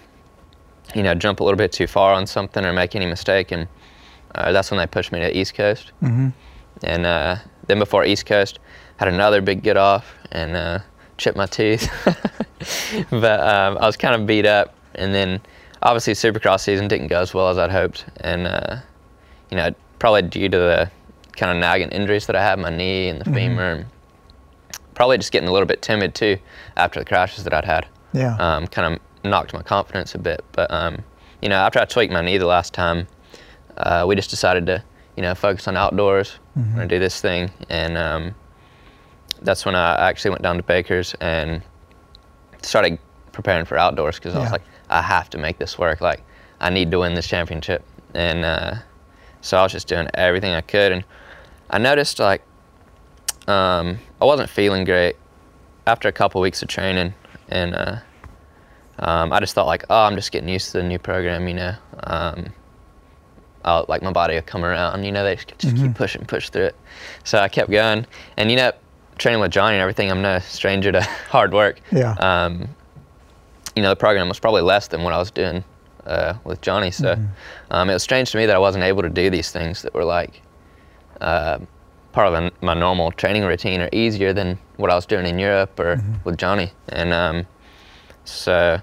you 0.95 1.03
know, 1.03 1.13
jump 1.13 1.39
a 1.39 1.43
little 1.43 1.57
bit 1.57 1.71
too 1.71 1.87
far 1.87 2.13
on 2.13 2.25
something 2.25 2.65
or 2.65 2.73
make 2.73 2.95
any 2.95 3.05
mistake, 3.05 3.51
and 3.51 3.67
uh, 4.33 4.51
that's 4.51 4.71
when 4.71 4.79
they 4.79 4.87
pushed 4.87 5.11
me 5.11 5.19
to 5.19 5.37
East 5.37 5.53
Coast. 5.53 5.91
Mm-hmm. 6.01 6.29
And 6.83 7.05
uh, 7.05 7.37
then 7.67 7.79
before 7.79 8.03
East 8.03 8.25
Coast, 8.25 8.59
had 8.97 9.07
another 9.07 9.41
big 9.41 9.61
get 9.61 9.77
off 9.77 10.13
and 10.31 10.55
uh, 10.55 10.79
chipped 11.17 11.37
my 11.37 11.45
tooth. 11.45 11.89
but 13.11 13.39
um, 13.41 13.77
I 13.77 13.85
was 13.85 13.97
kind 13.97 14.19
of 14.19 14.25
beat 14.25 14.45
up, 14.45 14.75
and 14.95 15.13
then 15.13 15.41
obviously 15.81 16.13
Supercross 16.13 16.61
season 16.61 16.87
didn't 16.87 17.07
go 17.07 17.19
as 17.19 17.33
well 17.33 17.49
as 17.49 17.57
I'd 17.57 17.71
hoped, 17.71 18.05
and 18.21 18.47
uh, 18.47 18.77
you 19.51 19.57
know 19.57 19.73
probably 19.99 20.23
due 20.23 20.49
to 20.49 20.57
the 20.57 20.91
kind 21.37 21.51
of 21.51 21.57
nagging 21.57 21.89
injuries 21.89 22.25
that 22.27 22.35
I 22.35 22.43
had, 22.43 22.59
my 22.59 22.69
knee 22.69 23.09
and 23.09 23.19
the 23.21 23.25
femur. 23.25 23.71
And 23.71 23.85
probably 24.93 25.17
just 25.17 25.31
getting 25.31 25.49
a 25.49 25.51
little 25.51 25.65
bit 25.67 25.81
timid 25.81 26.15
too 26.15 26.37
after 26.77 26.99
the 26.99 27.05
crashes 27.05 27.43
that 27.43 27.53
I'd 27.53 27.65
had. 27.65 27.85
Yeah. 28.13 28.35
Um, 28.37 28.67
kind 28.67 28.93
of 28.95 29.29
knocked 29.29 29.53
my 29.53 29.61
confidence 29.61 30.15
a 30.15 30.17
bit. 30.19 30.43
But 30.53 30.71
um, 30.71 30.99
you 31.41 31.49
know, 31.49 31.57
after 31.57 31.79
I 31.79 31.85
tweaked 31.85 32.13
my 32.13 32.21
knee 32.21 32.37
the 32.37 32.45
last 32.45 32.73
time, 32.73 33.07
uh, 33.77 34.05
we 34.07 34.15
just 34.15 34.29
decided 34.29 34.65
to 34.67 34.83
you 35.17 35.21
know 35.21 35.35
focus 35.35 35.67
on 35.67 35.75
outdoors 35.77 36.39
Mm-hmm. 36.57 36.79
and 36.79 36.89
do 36.89 36.99
this 36.99 37.19
thing, 37.19 37.51
and 37.69 37.97
um, 37.97 38.33
that's 39.41 39.65
when 39.65 39.75
I 39.75 40.07
actually 40.09 40.31
went 40.31 40.41
down 40.41 40.55
to 40.55 40.63
Baker's 40.63 41.13
and 41.19 41.61
started 42.61 42.97
preparing 43.33 43.65
for 43.65 43.77
outdoors 43.77 44.15
because 44.15 44.35
I 44.35 44.39
was 44.39 44.51
like, 44.51 44.61
I 44.89 45.01
have 45.01 45.29
to 45.31 45.37
make 45.37 45.57
this 45.57 45.77
work. 45.77 45.99
Like, 45.99 46.23
I 46.61 46.69
need 46.69 46.91
to 46.91 46.99
win 46.99 47.13
this 47.13 47.27
championship, 47.27 47.83
and 48.13 48.45
uh, 48.45 48.75
so 49.41 49.57
I 49.57 49.63
was 49.63 49.73
just 49.73 49.89
doing 49.89 50.07
everything 50.13 50.53
I 50.53 50.61
could, 50.61 50.93
and 50.93 51.03
I 51.75 51.77
noticed 51.77 52.19
like 52.19 52.41
um, 53.49 53.99
I 54.21 54.25
wasn't 54.25 54.49
feeling 54.49 54.85
great 54.85 55.17
after 55.85 56.07
a 56.07 56.11
couple 56.13 56.39
weeks 56.39 56.61
of 56.61 56.69
training, 56.69 57.13
and 57.49 57.75
uh, 57.75 57.97
um, 58.99 59.33
I 59.33 59.41
just 59.41 59.55
thought 59.55 59.67
like, 59.67 59.83
oh, 59.89 60.03
I'm 60.03 60.15
just 60.15 60.31
getting 60.31 60.47
used 60.47 60.71
to 60.71 60.77
the 60.77 60.83
new 60.83 60.97
program, 60.97 61.49
you 61.49 61.53
know. 61.53 61.75
Um, 62.05 62.53
I'll, 63.65 63.85
like 63.89 64.01
my 64.01 64.13
body 64.13 64.35
will 64.35 64.41
come 64.43 64.63
around, 64.63 65.03
you 65.03 65.11
know. 65.11 65.25
They 65.25 65.35
just, 65.35 65.57
just 65.57 65.75
keep 65.75 65.95
pushing, 65.95 66.23
push 66.23 66.49
through 66.49 66.67
it. 66.67 66.75
So 67.25 67.39
I 67.39 67.49
kept 67.49 67.69
going, 67.69 68.05
and 68.37 68.49
you 68.49 68.55
know, 68.55 68.71
training 69.17 69.41
with 69.41 69.51
Johnny 69.51 69.75
and 69.75 69.81
everything, 69.81 70.09
I'm 70.09 70.21
no 70.21 70.39
stranger 70.39 70.93
to 70.93 71.01
hard 71.29 71.53
work. 71.53 71.81
Yeah. 71.91 72.13
Um, 72.13 72.69
you 73.75 73.81
know, 73.81 73.89
the 73.89 73.97
program 73.97 74.29
was 74.29 74.39
probably 74.39 74.61
less 74.61 74.87
than 74.87 75.03
what 75.03 75.11
I 75.11 75.17
was 75.17 75.29
doing 75.29 75.61
uh, 76.05 76.35
with 76.45 76.61
Johnny. 76.61 76.89
So 76.89 77.19
um, 77.69 77.89
it 77.89 77.93
was 77.93 78.03
strange 78.03 78.31
to 78.31 78.37
me 78.37 78.45
that 78.45 78.55
I 78.55 78.59
wasn't 78.59 78.85
able 78.85 79.01
to 79.01 79.09
do 79.09 79.29
these 79.29 79.51
things 79.51 79.81
that 79.81 79.93
were 79.93 80.05
like 80.05 80.41
uh, 81.21 81.59
part 82.11 82.33
of 82.33 82.51
my 82.61 82.73
normal 82.73 83.11
training 83.11 83.43
routine 83.43 83.81
or 83.81 83.89
easier 83.91 84.33
than 84.33 84.57
what 84.77 84.89
I 84.89 84.95
was 84.95 85.05
doing 85.05 85.25
in 85.25 85.37
Europe 85.37 85.79
or 85.79 86.01
with 86.23 86.37
Johnny. 86.37 86.71
And 86.89 87.13
um, 87.13 87.47
so, 88.23 88.79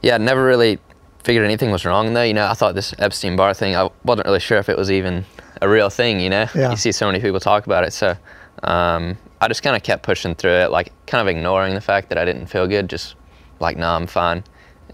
yeah, 0.00 0.14
I 0.14 0.18
never 0.18 0.44
really 0.44 0.78
figured 1.22 1.44
anything 1.44 1.70
was 1.70 1.84
wrong 1.84 2.14
though. 2.14 2.22
You 2.22 2.34
know, 2.34 2.46
I 2.46 2.54
thought 2.54 2.74
this 2.74 2.94
Epstein 2.98 3.36
Barr 3.36 3.54
thing, 3.54 3.76
I 3.76 3.90
wasn't 4.04 4.26
really 4.26 4.40
sure 4.40 4.58
if 4.58 4.68
it 4.68 4.76
was 4.76 4.90
even 4.90 5.24
a 5.60 5.68
real 5.68 5.90
thing, 5.90 6.20
you 6.20 6.30
know? 6.30 6.46
Yeah. 6.54 6.70
You 6.70 6.76
see 6.76 6.90
so 6.92 7.06
many 7.06 7.20
people 7.20 7.38
talk 7.38 7.66
about 7.66 7.84
it. 7.84 7.92
So 7.92 8.16
um, 8.62 9.16
I 9.40 9.48
just 9.48 9.62
kind 9.62 9.76
of 9.76 9.82
kept 9.82 10.02
pushing 10.02 10.34
through 10.34 10.52
it, 10.52 10.70
like 10.70 10.92
kind 11.06 11.20
of 11.20 11.28
ignoring 11.34 11.74
the 11.74 11.80
fact 11.80 12.08
that 12.08 12.18
I 12.18 12.24
didn't 12.24 12.46
feel 12.46 12.66
good, 12.66 12.88
just 12.88 13.14
like, 13.60 13.76
nah, 13.76 13.94
I'm 13.94 14.06
fine. 14.06 14.42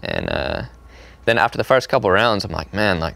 And 0.03 0.29
uh, 0.29 0.63
then 1.25 1.37
after 1.37 1.57
the 1.57 1.63
first 1.63 1.89
couple 1.89 2.09
rounds, 2.11 2.45
I'm 2.45 2.51
like, 2.51 2.73
man, 2.73 2.99
like 2.99 3.15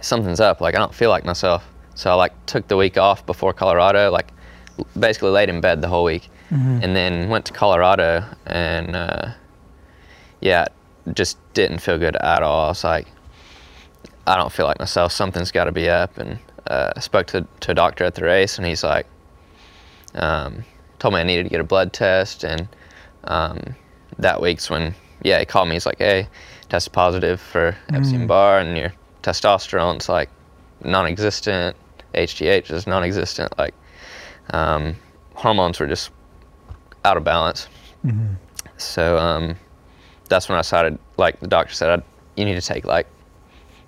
something's 0.00 0.40
up. 0.40 0.60
Like 0.60 0.74
I 0.74 0.78
don't 0.78 0.94
feel 0.94 1.10
like 1.10 1.24
myself. 1.24 1.64
So 1.94 2.10
I 2.10 2.14
like 2.14 2.46
took 2.46 2.68
the 2.68 2.76
week 2.76 2.96
off 2.96 3.24
before 3.26 3.52
Colorado, 3.52 4.10
like 4.10 4.32
basically 4.98 5.30
laid 5.30 5.48
in 5.48 5.60
bed 5.60 5.82
the 5.82 5.88
whole 5.88 6.04
week, 6.04 6.28
and 6.82 6.96
then 6.96 7.28
went 7.28 7.44
to 7.46 7.52
Colorado 7.52 8.24
and 8.46 8.96
uh, 8.96 9.30
yeah, 10.40 10.66
just 11.12 11.38
didn't 11.54 11.78
feel 11.78 11.98
good 11.98 12.16
at 12.16 12.42
all. 12.42 12.66
I 12.66 12.68
was 12.68 12.82
like, 12.84 13.06
I 14.26 14.36
don't 14.36 14.52
feel 14.52 14.66
like 14.66 14.78
myself. 14.78 15.12
Something's 15.12 15.52
got 15.52 15.64
to 15.64 15.72
be 15.72 15.88
up. 15.88 16.16
And 16.18 16.38
uh, 16.66 16.92
I 16.96 17.00
spoke 17.00 17.26
to 17.28 17.46
to 17.60 17.70
a 17.72 17.74
doctor 17.74 18.04
at 18.04 18.14
the 18.14 18.24
race, 18.24 18.58
and 18.58 18.66
he's 18.66 18.82
like, 18.84 19.06
um, 20.14 20.64
told 20.98 21.14
me 21.14 21.20
I 21.20 21.24
needed 21.24 21.44
to 21.44 21.48
get 21.50 21.60
a 21.60 21.64
blood 21.64 21.92
test, 21.92 22.44
and 22.44 22.68
um, 23.24 23.58
that 24.18 24.40
week's 24.40 24.70
when 24.70 24.94
yeah 25.22 25.38
he 25.38 25.44
called 25.44 25.68
me. 25.68 25.74
He's 25.74 25.86
like, 25.86 25.98
hey, 25.98 26.28
test 26.68 26.92
positive 26.92 27.40
for 27.40 27.76
Epstein 27.92 28.26
Barr, 28.26 28.60
and 28.60 28.76
your 28.76 28.92
testosterone's 29.22 30.08
like 30.08 30.30
non-existent. 30.84 31.76
HGH 32.14 32.70
is 32.72 32.86
non-existent. 32.86 33.56
Like 33.58 33.74
um, 34.50 34.96
hormones 35.34 35.78
were 35.80 35.86
just 35.86 36.10
out 37.04 37.16
of 37.16 37.24
balance. 37.24 37.68
So 38.76 39.18
um, 39.18 39.56
that's 40.28 40.48
when 40.48 40.56
I 40.56 40.62
decided, 40.62 40.98
like 41.18 41.38
the 41.40 41.46
doctor 41.46 41.74
said, 41.74 41.90
I'd, 41.90 42.02
you 42.36 42.44
need 42.44 42.54
to 42.54 42.60
take 42.62 42.84
like, 42.84 43.06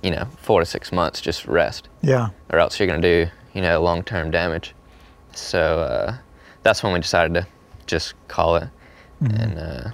you 0.02 0.10
know, 0.10 0.26
four 0.38 0.60
to 0.60 0.66
six 0.66 0.92
months 0.92 1.20
just 1.20 1.46
rest, 1.46 1.88
Yeah. 2.02 2.28
or 2.50 2.58
else 2.58 2.78
you're 2.78 2.86
gonna 2.88 3.00
do, 3.00 3.26
you 3.54 3.62
know, 3.62 3.80
long-term 3.82 4.30
damage. 4.30 4.74
So 5.32 5.80
uh, 5.80 6.16
that's 6.62 6.82
when 6.82 6.92
we 6.92 7.00
decided 7.00 7.34
to 7.34 7.46
just 7.86 8.14
call 8.28 8.56
it. 8.56 8.68
And 9.20 9.58
uh, 9.58 9.90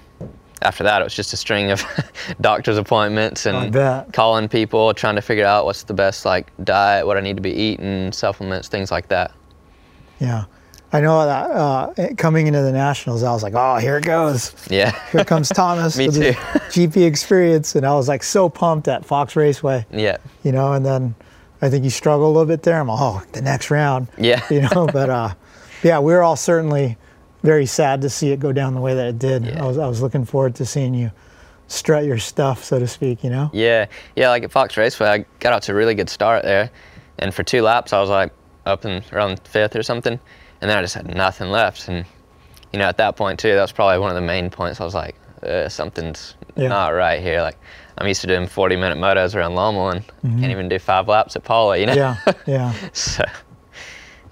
after 0.62 0.84
that, 0.84 1.00
it 1.00 1.04
was 1.04 1.14
just 1.14 1.32
a 1.32 1.36
string 1.36 1.70
of 1.70 1.84
doctor's 2.40 2.78
appointments 2.78 3.46
and 3.46 3.74
calling 4.12 4.48
people, 4.48 4.92
trying 4.94 5.14
to 5.16 5.22
figure 5.22 5.44
out 5.44 5.64
what's 5.64 5.84
the 5.84 5.94
best 5.94 6.24
like 6.24 6.50
diet, 6.64 7.06
what 7.06 7.16
I 7.16 7.20
need 7.20 7.36
to 7.36 7.42
be 7.42 7.52
eating, 7.52 8.12
supplements, 8.12 8.68
things 8.68 8.90
like 8.90 9.08
that. 9.08 9.32
Yeah. 10.20 10.44
I 10.90 11.00
know 11.02 11.26
that 11.26 11.50
uh, 11.50 12.14
coming 12.16 12.46
into 12.46 12.62
the 12.62 12.72
nationals, 12.72 13.22
I 13.22 13.30
was 13.30 13.42
like, 13.42 13.52
oh, 13.54 13.76
here 13.76 13.98
it 13.98 14.04
goes. 14.04 14.54
Yeah. 14.70 14.98
Here 15.12 15.22
comes 15.24 15.48
Thomas 15.54 15.98
Me 15.98 16.06
with 16.06 16.16
his 16.16 16.34
too. 16.34 16.40
GP 16.88 17.06
experience. 17.06 17.74
And 17.74 17.84
I 17.84 17.94
was 17.94 18.08
like 18.08 18.22
so 18.22 18.48
pumped 18.48 18.88
at 18.88 19.04
Fox 19.04 19.36
Raceway, 19.36 19.84
yeah. 19.92 20.16
you 20.44 20.50
know, 20.52 20.72
and 20.72 20.86
then 20.86 21.14
I 21.60 21.68
think 21.68 21.84
you 21.84 21.90
struggled 21.90 22.24
a 22.24 22.32
little 22.38 22.46
bit 22.46 22.62
there. 22.62 22.80
I'm 22.80 22.88
like, 22.88 22.98
oh, 23.00 23.22
the 23.32 23.42
next 23.42 23.70
round, 23.70 24.08
Yeah. 24.16 24.42
you 24.50 24.62
know, 24.62 24.86
but 24.90 25.10
uh, 25.10 25.34
yeah, 25.82 25.98
we 25.98 26.14
are 26.14 26.22
all 26.22 26.36
certainly 26.36 26.96
very 27.42 27.66
sad 27.66 28.02
to 28.02 28.10
see 28.10 28.30
it 28.32 28.40
go 28.40 28.52
down 28.52 28.74
the 28.74 28.80
way 28.80 28.94
that 28.94 29.06
it 29.06 29.18
did. 29.18 29.44
Yeah. 29.46 29.62
I 29.62 29.66
was, 29.66 29.78
I 29.78 29.86
was 29.86 30.02
looking 30.02 30.24
forward 30.24 30.54
to 30.56 30.66
seeing 30.66 30.94
you 30.94 31.10
strut 31.68 32.04
your 32.04 32.18
stuff, 32.18 32.64
so 32.64 32.78
to 32.78 32.86
speak, 32.88 33.22
you 33.22 33.30
know? 33.30 33.50
Yeah, 33.52 33.86
yeah. 34.16 34.30
Like 34.30 34.42
at 34.44 34.50
Fox 34.50 34.76
Raceway, 34.76 35.08
I 35.08 35.24
got 35.38 35.52
out 35.52 35.62
to 35.64 35.72
a 35.72 35.74
really 35.74 35.94
good 35.94 36.08
start 36.08 36.42
there, 36.44 36.70
and 37.18 37.32
for 37.34 37.42
two 37.42 37.62
laps, 37.62 37.92
I 37.92 38.00
was 38.00 38.08
like 38.10 38.32
up 38.66 38.84
in 38.84 39.02
around 39.12 39.40
fifth 39.46 39.76
or 39.76 39.82
something, 39.82 40.18
and 40.60 40.70
then 40.70 40.76
I 40.78 40.82
just 40.82 40.94
had 40.94 41.14
nothing 41.14 41.50
left. 41.50 41.88
And 41.88 42.04
you 42.72 42.78
know, 42.78 42.86
at 42.86 42.96
that 42.98 43.16
point 43.16 43.38
too, 43.38 43.54
that 43.54 43.62
was 43.62 43.72
probably 43.72 43.98
one 43.98 44.08
of 44.10 44.14
the 44.16 44.20
main 44.26 44.50
points. 44.50 44.80
I 44.80 44.84
was 44.84 44.94
like, 44.94 45.14
uh, 45.42 45.68
something's 45.68 46.34
Yeah. 46.56 46.68
not 46.68 46.88
right 46.90 47.20
here. 47.20 47.42
Like 47.42 47.58
I'm 47.98 48.06
used 48.08 48.20
to 48.22 48.26
doing 48.26 48.46
40 48.46 48.76
minute 48.76 48.96
motos 48.98 49.34
around 49.34 49.52
Lommel, 49.54 49.90
and 49.94 50.40
can't 50.40 50.50
even 50.50 50.68
do 50.68 50.78
five 50.78 51.06
laps 51.06 51.36
at 51.36 51.44
Pala. 51.44 51.76
You 51.78 51.86
know? 51.86 51.94
Yeah, 51.94 52.16
yeah. 52.46 52.72
so 52.92 53.24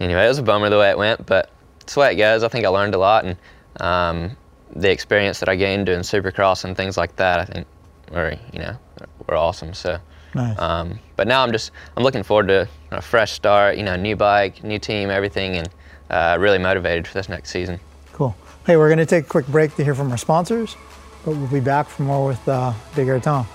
anyway, 0.01 0.25
it 0.25 0.29
was 0.29 0.39
a 0.39 0.43
bummer 0.43 0.71
the 0.71 0.79
way 0.79 0.91
it 0.91 0.99
went, 0.99 1.27
but 1.27 1.51
it's 1.87 1.95
the 1.95 2.01
way 2.01 2.13
it 2.13 2.17
goes. 2.17 2.43
I 2.43 2.49
think 2.49 2.65
I 2.65 2.69
learned 2.69 2.97
a 2.97 2.99
lot, 2.99 3.25
and 3.25 3.37
um, 3.79 4.37
the 4.75 4.91
experience 4.91 5.39
that 5.39 5.49
I 5.49 5.55
gained 5.55 5.87
doing 5.87 6.01
Supercross 6.01 6.65
and 6.65 6.77
things 6.77 6.97
like 6.97 7.15
that, 7.15 7.39
I 7.39 7.45
think, 7.45 7.67
were 8.11 8.35
you 8.53 8.59
know, 8.59 8.77
were 9.29 9.37
awesome. 9.37 9.73
So, 9.73 9.99
Nice. 10.35 10.59
um, 10.59 10.99
but 11.15 11.29
now 11.29 11.45
I'm 11.45 11.53
just 11.53 11.71
I'm 11.97 12.03
looking 12.03 12.25
forward 12.25 12.49
to 12.49 12.69
a 12.91 13.01
fresh 13.01 13.31
start. 13.31 13.77
You 13.77 13.85
know, 13.85 13.95
new 13.95 14.17
bike, 14.17 14.65
new 14.65 14.81
team, 14.81 15.11
everything, 15.11 15.55
and 15.59 15.69
uh, 16.11 16.37
really 16.41 16.59
motivated 16.59 17.07
for 17.07 17.15
this 17.15 17.29
next 17.29 17.51
season. 17.51 17.79
Cool. 18.13 18.35
Hey, 18.67 18.77
we're 18.77 18.89
going 18.89 18.99
to 18.99 19.07
take 19.07 19.27
a 19.27 19.29
quick 19.29 19.47
break 19.47 19.77
to 19.77 19.85
hear 19.85 19.95
from 19.95 20.11
our 20.11 20.17
sponsors, 20.19 20.75
but 21.25 21.37
we'll 21.37 21.47
be 21.47 21.61
back 21.61 21.87
for 21.89 22.03
more 22.03 22.27
with 22.27 22.49
uh, 22.49 22.73
Big 22.97 23.07
Air 23.07 23.21
Tom. 23.21 23.47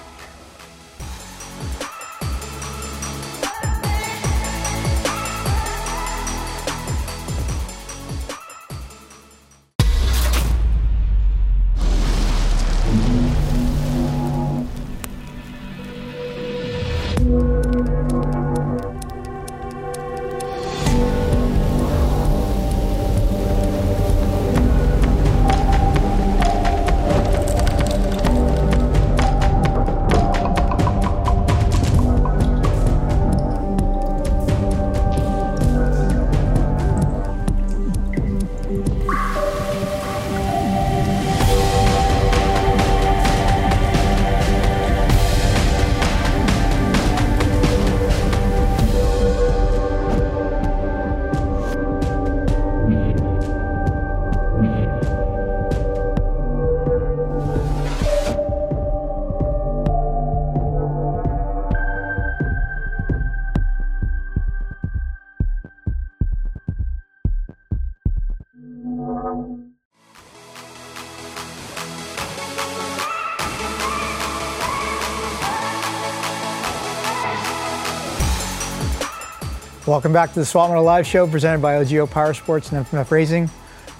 Welcome 79.91 80.13
back 80.13 80.31
to 80.31 80.39
the 80.39 80.45
Swap 80.45 80.69
Moto 80.69 80.83
Live 80.83 81.05
Show 81.05 81.27
presented 81.27 81.61
by 81.61 81.73
OGIO 81.73 82.09
Power 82.09 82.33
Sports 82.33 82.71
and 82.71 82.85
FMF 82.85 83.11
Racing. 83.11 83.49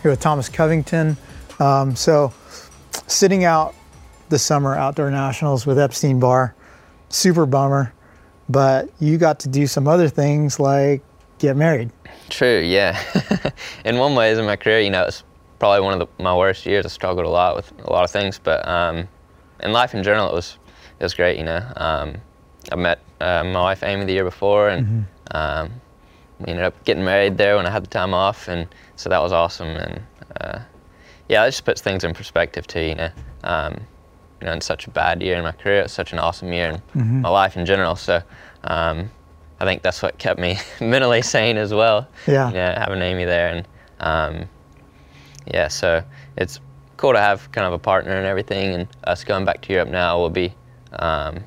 Here 0.01 0.09
with 0.11 0.21
Thomas 0.21 0.47
Covington. 0.47 1.17
Um, 1.59 1.97
so, 1.97 2.31
sitting 3.07 3.43
out 3.43 3.75
the 4.29 4.39
summer 4.39 4.73
outdoor 4.73 5.11
nationals 5.11 5.65
with 5.65 5.77
Epstein 5.77 6.17
Barr, 6.17 6.55
super 7.09 7.45
bummer. 7.45 7.93
But 8.47 8.89
you 9.01 9.17
got 9.17 9.41
to 9.41 9.49
do 9.49 9.67
some 9.67 9.85
other 9.85 10.07
things 10.07 10.61
like 10.61 11.03
get 11.39 11.57
married. 11.57 11.91
True, 12.29 12.61
yeah. 12.61 12.97
in 13.83 13.97
one 13.97 14.15
ways 14.15 14.37
in 14.37 14.45
my 14.45 14.55
career, 14.55 14.79
you 14.79 14.91
know, 14.91 15.03
it's 15.03 15.25
probably 15.59 15.81
one 15.81 15.91
of 15.91 16.07
the, 16.07 16.23
my 16.23 16.33
worst 16.33 16.65
years. 16.65 16.85
I 16.85 16.87
struggled 16.87 17.25
a 17.25 17.29
lot 17.29 17.57
with 17.57 17.69
a 17.85 17.91
lot 17.91 18.05
of 18.05 18.11
things, 18.11 18.39
but 18.41 18.65
um, 18.65 19.09
in 19.59 19.73
life 19.73 19.93
in 19.93 20.03
general, 20.03 20.29
it 20.29 20.33
was 20.35 20.57
it 21.01 21.03
was 21.03 21.13
great. 21.13 21.37
You 21.37 21.43
know, 21.43 21.61
um, 21.75 22.15
I 22.71 22.77
met 22.77 22.99
uh, 23.19 23.43
my 23.43 23.59
wife 23.59 23.83
Amy 23.83 24.05
the 24.05 24.13
year 24.13 24.23
before, 24.23 24.69
and 24.69 24.85
mm-hmm. 24.85 25.01
Um, 25.31 25.71
we 26.39 26.47
ended 26.47 26.65
up 26.65 26.83
getting 26.85 27.03
married 27.03 27.37
there 27.37 27.55
when 27.55 27.65
I 27.65 27.69
had 27.69 27.83
the 27.83 27.89
time 27.89 28.13
off, 28.13 28.47
and 28.47 28.67
so 28.95 29.09
that 29.09 29.21
was 29.21 29.31
awesome. 29.31 29.67
And 29.67 30.01
uh, 30.39 30.59
yeah, 31.29 31.45
it 31.45 31.49
just 31.49 31.65
puts 31.65 31.81
things 31.81 32.03
in 32.03 32.13
perspective 32.13 32.67
too. 32.67 32.81
You 32.81 32.95
know, 32.95 33.11
um, 33.43 33.81
you 34.39 34.47
know, 34.47 34.53
in 34.53 34.61
such 34.61 34.87
a 34.87 34.89
bad 34.89 35.21
year 35.21 35.37
in 35.37 35.43
my 35.43 35.51
career, 35.51 35.81
it's 35.81 35.93
such 35.93 36.13
an 36.13 36.19
awesome 36.19 36.51
year 36.51 36.69
in 36.69 36.75
mm-hmm. 36.99 37.21
my 37.21 37.29
life 37.29 37.57
in 37.57 37.65
general. 37.65 37.95
So. 37.95 38.21
Um, 38.63 39.09
I 39.59 39.63
think 39.63 39.83
that's 39.83 40.01
what 40.01 40.17
kept 40.17 40.39
me 40.39 40.57
mentally 40.81 41.21
sane 41.21 41.55
as 41.55 41.71
well. 41.71 42.07
Yeah. 42.25 42.47
You 42.47 42.55
know, 42.55 42.73
having 42.75 42.99
Amy 43.03 43.25
there 43.25 43.49
and 43.49 43.67
um, 43.99 44.49
yeah, 45.45 45.67
so 45.67 46.03
it's 46.37 46.59
cool 46.97 47.13
to 47.13 47.19
have 47.19 47.51
kind 47.51 47.65
of 47.65 47.73
a 47.73 47.79
partner 47.79 48.11
and 48.11 48.25
everything. 48.25 48.73
And 48.73 48.87
us 49.05 49.23
going 49.23 49.45
back 49.45 49.61
to 49.61 49.73
Europe 49.73 49.89
now 49.89 50.19
will 50.19 50.29
be, 50.29 50.53
um, 50.93 51.43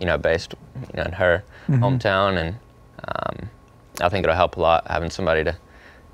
you 0.00 0.06
know, 0.06 0.18
based 0.18 0.54
you 0.74 0.96
know, 0.96 1.04
in 1.04 1.12
her 1.12 1.44
mm-hmm. 1.68 1.82
hometown, 1.82 2.38
and 2.38 2.56
um, 3.08 3.50
I 4.00 4.08
think 4.08 4.24
it'll 4.24 4.36
help 4.36 4.56
a 4.56 4.60
lot 4.60 4.86
having 4.88 5.10
somebody 5.10 5.44
to 5.44 5.56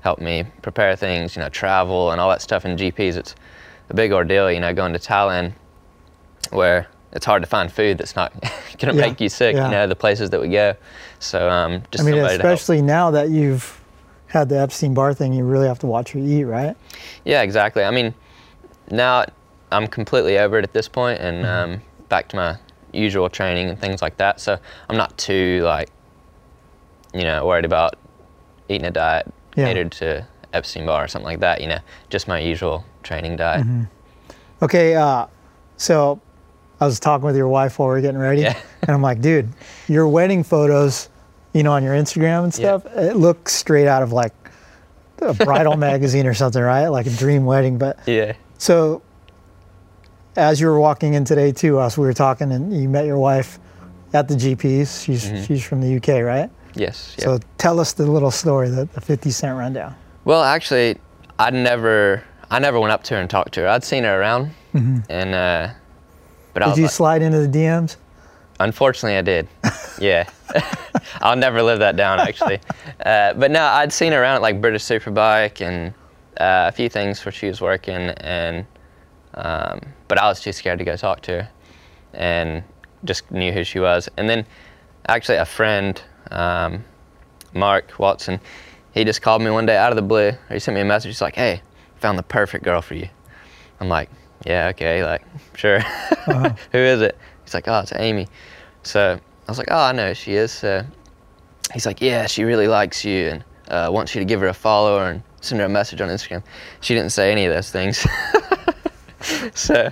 help 0.01 0.19
me 0.19 0.45
prepare 0.61 0.95
things, 0.95 1.35
you 1.35 1.41
know, 1.41 1.49
travel 1.49 2.11
and 2.11 2.21
all 2.21 2.29
that 2.29 2.41
stuff 2.41 2.65
in 2.65 2.77
GPs. 2.77 3.15
It's 3.15 3.35
a 3.89 3.93
big 3.93 4.11
ordeal, 4.11 4.51
you 4.51 4.59
know, 4.59 4.73
going 4.73 4.93
to 4.93 4.99
Thailand 4.99 5.53
where 6.51 6.87
it's 7.11 7.25
hard 7.25 7.41
to 7.41 7.47
find 7.47 7.71
food 7.71 7.97
that's 7.97 8.15
not 8.15 8.33
going 8.41 8.93
to 8.93 8.95
yeah, 8.95 9.07
make 9.07 9.19
you 9.19 9.29
sick. 9.29 9.55
Yeah. 9.55 9.65
You 9.65 9.71
know, 9.71 9.87
the 9.87 9.95
places 9.95 10.29
that 10.31 10.41
we 10.41 10.49
go. 10.49 10.75
So 11.19 11.49
um, 11.49 11.81
just 11.91 12.03
I 12.03 12.11
mean, 12.11 12.19
especially 12.19 12.81
now 12.81 13.11
that 13.11 13.29
you've 13.29 13.81
had 14.27 14.49
the 14.49 14.59
Epstein 14.59 14.93
Barr 14.93 15.13
thing, 15.13 15.33
you 15.33 15.45
really 15.45 15.67
have 15.67 15.79
to 15.79 15.87
watch 15.87 16.13
what 16.13 16.23
you 16.23 16.39
eat, 16.39 16.43
right? 16.43 16.75
Yeah, 17.23 17.41
exactly. 17.41 17.83
I 17.83 17.91
mean, 17.91 18.13
now 18.91 19.25
I'm 19.71 19.87
completely 19.87 20.37
over 20.37 20.59
it 20.59 20.63
at 20.63 20.73
this 20.73 20.87
point, 20.87 21.19
and 21.21 21.45
mm-hmm. 21.45 21.73
um, 21.73 21.81
back 22.09 22.27
to 22.29 22.35
my 22.35 22.57
usual 22.93 23.29
training 23.29 23.69
and 23.69 23.79
things 23.79 24.01
like 24.01 24.17
that. 24.17 24.39
So 24.39 24.57
I'm 24.89 24.97
not 24.97 25.17
too 25.17 25.61
like, 25.63 25.89
you 27.15 27.23
know, 27.23 27.45
worried 27.45 27.65
about 27.65 27.95
eating 28.69 28.85
a 28.85 28.91
diet 28.91 29.31
yeah. 29.55 29.65
catered 29.65 29.91
to 29.93 30.27
Epstein 30.53 30.85
Barr 30.85 31.05
or 31.05 31.07
something 31.07 31.25
like 31.25 31.39
that. 31.39 31.61
You 31.61 31.67
know, 31.67 31.79
just 32.09 32.27
my 32.27 32.39
usual 32.39 32.85
training 33.03 33.37
diet. 33.37 33.65
Mm-hmm. 33.65 33.83
Okay, 34.61 34.95
uh, 34.95 35.27
so 35.77 36.21
I 36.79 36.85
was 36.85 36.99
talking 36.99 37.25
with 37.25 37.35
your 37.35 37.47
wife 37.47 37.79
while 37.79 37.89
we 37.89 37.95
are 37.95 38.01
getting 38.01 38.19
ready, 38.19 38.41
yeah. 38.41 38.59
and 38.81 38.91
I'm 38.91 39.01
like, 39.01 39.21
dude, 39.21 39.49
your 39.87 40.07
wedding 40.07 40.43
photos, 40.43 41.09
you 41.53 41.63
know, 41.63 41.71
on 41.71 41.83
your 41.83 41.93
Instagram 41.93 42.43
and 42.43 42.53
stuff, 42.53 42.83
yeah. 42.85 43.09
it 43.09 43.15
looks 43.15 43.53
straight 43.53 43.87
out 43.87 44.03
of 44.03 44.11
like 44.11 44.33
a 45.19 45.33
bridal 45.33 45.77
magazine 45.77 46.27
or 46.27 46.33
something, 46.33 46.61
right? 46.61 46.87
Like 46.87 47.05
a 47.05 47.11
dream 47.11 47.45
wedding. 47.45 47.77
But 47.77 47.99
yeah. 48.05 48.33
So, 48.57 49.01
as 50.35 50.59
you 50.59 50.67
were 50.67 50.79
walking 50.79 51.13
in 51.13 51.23
today 51.25 51.51
to 51.53 51.79
us, 51.79 51.97
we 51.97 52.05
were 52.05 52.13
talking, 52.13 52.51
and 52.51 52.75
you 52.75 52.89
met 52.89 53.05
your 53.05 53.19
wife 53.19 53.59
at 54.13 54.27
the 54.27 54.35
GPs. 54.35 55.05
She's 55.05 55.25
mm-hmm. 55.25 55.43
she's 55.43 55.63
from 55.63 55.81
the 55.81 55.95
UK, 55.97 56.23
right? 56.23 56.49
Yes. 56.75 57.15
Yep. 57.17 57.25
So 57.25 57.39
tell 57.57 57.79
us 57.79 57.93
the 57.93 58.05
little 58.05 58.31
story, 58.31 58.69
the, 58.69 58.85
the 58.85 59.01
50 59.01 59.31
cent 59.31 59.57
rundown. 59.57 59.95
Well, 60.25 60.43
actually, 60.43 60.99
I 61.39 61.51
never 61.51 62.23
I 62.49 62.59
never 62.59 62.79
went 62.79 62.91
up 62.91 63.03
to 63.05 63.15
her 63.15 63.21
and 63.21 63.29
talked 63.29 63.53
to 63.55 63.61
her. 63.61 63.67
I'd 63.67 63.83
seen 63.83 64.03
her 64.03 64.19
around, 64.19 64.51
mm-hmm. 64.73 64.99
and. 65.09 65.35
Uh, 65.35 65.69
but 66.53 66.63
did 66.63 66.77
you 66.77 66.83
like, 66.83 66.91
slide 66.91 67.21
into 67.21 67.45
the 67.45 67.59
DMs? 67.59 67.97
Unfortunately, 68.59 69.17
I 69.17 69.21
did. 69.21 69.47
yeah, 69.99 70.29
I'll 71.21 71.35
never 71.35 71.61
live 71.61 71.79
that 71.79 71.95
down 71.95 72.19
actually. 72.19 72.59
Uh, 73.05 73.33
but 73.33 73.51
no, 73.51 73.61
I'd 73.61 73.93
seen 73.93 74.13
her 74.13 74.21
around 74.21 74.37
at 74.37 74.41
like 74.41 74.61
British 74.61 74.83
Superbike 74.83 75.61
and 75.61 75.93
uh, 76.37 76.69
a 76.69 76.71
few 76.71 76.89
things 76.89 77.23
where 77.23 77.31
she 77.31 77.45
was 77.45 77.61
working, 77.61 77.93
and 77.93 78.65
um, 79.35 79.79
but 80.07 80.17
I 80.17 80.27
was 80.27 80.39
too 80.39 80.51
scared 80.53 80.79
to 80.79 80.85
go 80.85 80.95
talk 80.95 81.21
to 81.23 81.31
her, 81.43 81.49
and 82.13 82.63
just 83.03 83.29
knew 83.29 83.51
who 83.51 83.63
she 83.63 83.79
was. 83.79 84.09
And 84.17 84.27
then 84.27 84.45
actually, 85.07 85.37
a 85.37 85.45
friend, 85.45 86.01
um, 86.31 86.83
Mark 87.53 87.97
Watson, 87.99 88.39
he 88.93 89.03
just 89.03 89.21
called 89.21 89.41
me 89.41 89.49
one 89.51 89.65
day 89.65 89.77
out 89.77 89.91
of 89.91 89.95
the 89.95 90.01
blue. 90.01 90.31
He 90.49 90.59
sent 90.59 90.75
me 90.75 90.81
a 90.81 90.85
message. 90.85 91.09
He's 91.09 91.21
like, 91.21 91.35
"Hey, 91.35 91.61
found 91.97 92.17
the 92.17 92.23
perfect 92.23 92.63
girl 92.63 92.81
for 92.81 92.95
you." 92.95 93.09
I'm 93.79 93.89
like, 93.89 94.09
yeah, 94.45 94.67
okay, 94.69 95.03
like, 95.03 95.23
sure. 95.55 95.77
Uh-huh. 95.77 96.49
Who 96.71 96.77
is 96.77 97.01
it? 97.01 97.17
He's 97.43 97.53
like, 97.53 97.67
oh, 97.67 97.79
it's 97.79 97.93
Amy. 97.95 98.27
So 98.83 99.19
I 99.47 99.51
was 99.51 99.57
like, 99.57 99.67
oh, 99.71 99.77
I 99.77 99.91
know 99.91 100.13
she 100.13 100.33
is. 100.33 100.51
So 100.51 100.85
he's 101.73 101.85
like, 101.85 102.01
yeah, 102.01 102.27
she 102.27 102.43
really 102.43 102.67
likes 102.67 103.03
you 103.05 103.27
and 103.27 103.43
uh, 103.67 103.89
wants 103.91 104.15
you 104.15 104.19
to 104.19 104.25
give 104.25 104.39
her 104.41 104.47
a 104.47 104.53
follow 104.53 104.99
and 104.99 105.21
send 105.41 105.59
her 105.59 105.65
a 105.65 105.69
message 105.69 106.01
on 106.01 106.09
Instagram. 106.09 106.43
She 106.81 106.93
didn't 106.93 107.11
say 107.11 107.31
any 107.31 107.45
of 107.45 107.53
those 107.53 107.71
things. 107.71 108.05
so 109.53 109.91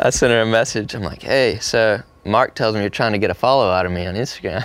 I 0.00 0.10
sent 0.10 0.32
her 0.32 0.42
a 0.42 0.46
message. 0.46 0.94
I'm 0.94 1.02
like, 1.02 1.22
hey, 1.22 1.58
so 1.60 2.02
Mark 2.24 2.54
tells 2.54 2.74
me 2.74 2.80
you're 2.80 2.90
trying 2.90 3.12
to 3.12 3.18
get 3.18 3.30
a 3.30 3.34
follow 3.34 3.70
out 3.70 3.86
of 3.86 3.92
me 3.92 4.06
on 4.06 4.14
Instagram. 4.14 4.64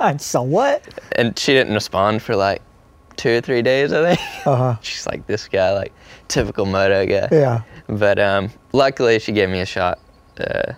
and 0.00 0.20
so 0.20 0.42
what? 0.42 0.82
And 1.12 1.38
she 1.38 1.52
didn't 1.52 1.74
respond 1.74 2.22
for 2.22 2.34
like 2.34 2.62
two 3.16 3.30
or 3.30 3.40
three 3.40 3.62
days, 3.62 3.92
I 3.92 4.14
think. 4.14 4.46
Uh-huh. 4.46 4.76
She's 4.82 5.06
like, 5.06 5.26
this 5.26 5.46
guy, 5.46 5.72
like, 5.72 5.92
typical 6.28 6.66
moto 6.66 7.06
guy. 7.06 7.28
Yeah. 7.30 7.62
But 7.88 8.18
um, 8.18 8.50
luckily, 8.72 9.18
she 9.18 9.32
gave 9.32 9.48
me 9.48 9.60
a 9.60 9.66
shot. 9.66 9.98
Uh, 10.38 10.72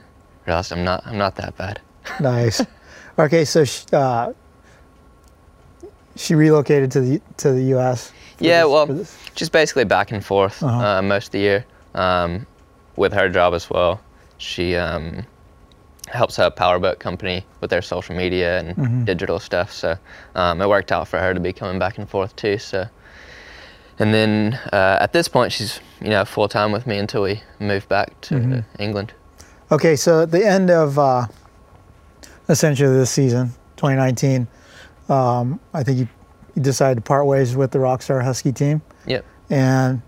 realized 0.47 0.73
I'm 0.73 0.83
not 0.83 1.07
I'm 1.07 1.19
not 1.19 1.37
that 1.37 1.57
bad. 1.57 1.81
nice. 2.21 2.61
Okay, 3.19 3.45
so 3.45 3.65
she, 3.65 3.85
uh, 3.93 4.33
she 6.17 6.35
relocated 6.35 6.91
to 6.93 7.01
the 7.01 7.23
to 7.37 7.53
the 7.53 7.63
U.S. 7.65 8.13
Yeah, 8.39 8.63
this, 8.63 8.71
well, 8.71 9.07
just 9.35 9.53
basically 9.53 9.85
back 9.85 10.11
and 10.11 10.25
forth 10.25 10.63
uh-huh. 10.63 10.99
uh, 10.99 11.03
most 11.03 11.27
of 11.27 11.33
the 11.33 11.39
year 11.39 11.65
um, 11.95 12.47
with 12.97 13.13
her 13.13 13.29
job 13.29 13.55
as 13.55 13.71
well. 13.71 14.01
She 14.39 14.75
um, 14.75 15.25
helps 16.13 16.39
a 16.39 16.51
powerboat 16.51 16.99
company 16.99 17.45
with 17.61 17.71
their 17.71 17.83
social 17.83 18.15
media 18.15 18.59
and 18.61 18.77
mm-hmm. 18.77 19.05
digital 19.05 19.39
stuff. 19.39 19.73
So 19.73 19.97
um, 20.35 20.61
it 20.61 20.69
worked 20.69 20.93
out 20.93 21.09
for 21.09 21.19
her 21.19 21.35
to 21.35 21.41
be 21.41 21.53
coming 21.53 21.79
back 21.79 21.99
and 21.99 22.09
forth 22.09 22.37
too. 22.37 22.59
So 22.59 22.87
and 23.99 24.13
then 24.13 24.55
uh, 24.73 24.99
at 25.01 25.13
this 25.13 25.29
point, 25.29 25.53
she's 25.53 25.81
you 26.01 26.11
know 26.11 26.25
full 26.25 26.49
time 26.49 26.73
with 26.73 26.87
me 26.87 26.99
until 26.99 27.23
we 27.23 27.43
move 27.61 27.89
back 27.89 28.21
to 28.23 28.35
mm-hmm. 28.35 28.83
England. 28.83 29.13
Okay, 29.71 29.97
so 29.97 30.23
at 30.23 30.31
the 30.31 30.45
end 30.45 30.71
of 30.71 30.99
uh, 30.99 31.27
essentially 32.49 32.93
this 32.95 33.11
season, 33.11 33.49
2019, 33.77 34.47
um, 35.09 35.61
I 35.73 35.83
think 35.83 35.99
you, 35.99 36.09
you 36.55 36.63
decided 36.63 36.97
to 36.97 37.01
part 37.01 37.27
ways 37.27 37.57
with 37.57 37.71
the 37.71 37.79
Rockstar 37.79 38.23
Husky 38.23 38.53
team. 38.53 38.83
Yep. 39.07 39.25
And 39.51 40.03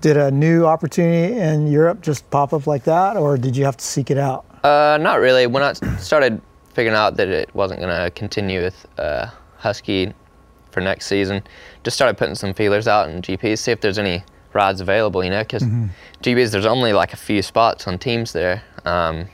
did 0.00 0.16
a 0.16 0.30
new 0.30 0.66
opportunity 0.66 1.38
in 1.38 1.66
Europe 1.66 2.00
just 2.00 2.28
pop 2.30 2.52
up 2.52 2.66
like 2.66 2.84
that, 2.84 3.16
or 3.16 3.36
did 3.36 3.56
you 3.56 3.64
have 3.64 3.76
to 3.76 3.84
seek 3.84 4.10
it 4.10 4.18
out? 4.18 4.44
Uh, 4.66 4.98
not 4.98 5.20
really. 5.20 5.46
When 5.46 5.62
I 5.62 5.74
started 5.98 6.40
figuring 6.74 6.96
out 6.96 7.16
that 7.18 7.28
it 7.28 7.54
wasn't 7.54 7.80
going 7.80 7.96
to 7.96 8.10
continue 8.10 8.62
with 8.62 8.84
uh, 8.98 9.26
Husky 9.58 10.12
for 10.72 10.80
next 10.80 11.06
season, 11.06 11.42
just 11.84 11.96
started 11.96 12.18
putting 12.18 12.34
some 12.34 12.52
feelers 12.52 12.88
out 12.88 13.08
in 13.08 13.22
GPs, 13.22 13.58
see 13.58 13.70
if 13.70 13.80
there's 13.80 13.98
any 13.98 14.24
rides 14.52 14.80
available, 14.80 15.22
you 15.22 15.30
know, 15.30 15.42
because 15.42 15.62
mm-hmm. 15.62 15.86
GPs, 16.20 16.50
there's 16.50 16.66
only 16.66 16.92
like 16.92 17.12
a 17.12 17.16
few 17.16 17.42
spots 17.42 17.86
on 17.86 17.96
teams 17.96 18.32
there, 18.32 18.64
um, 18.84 19.28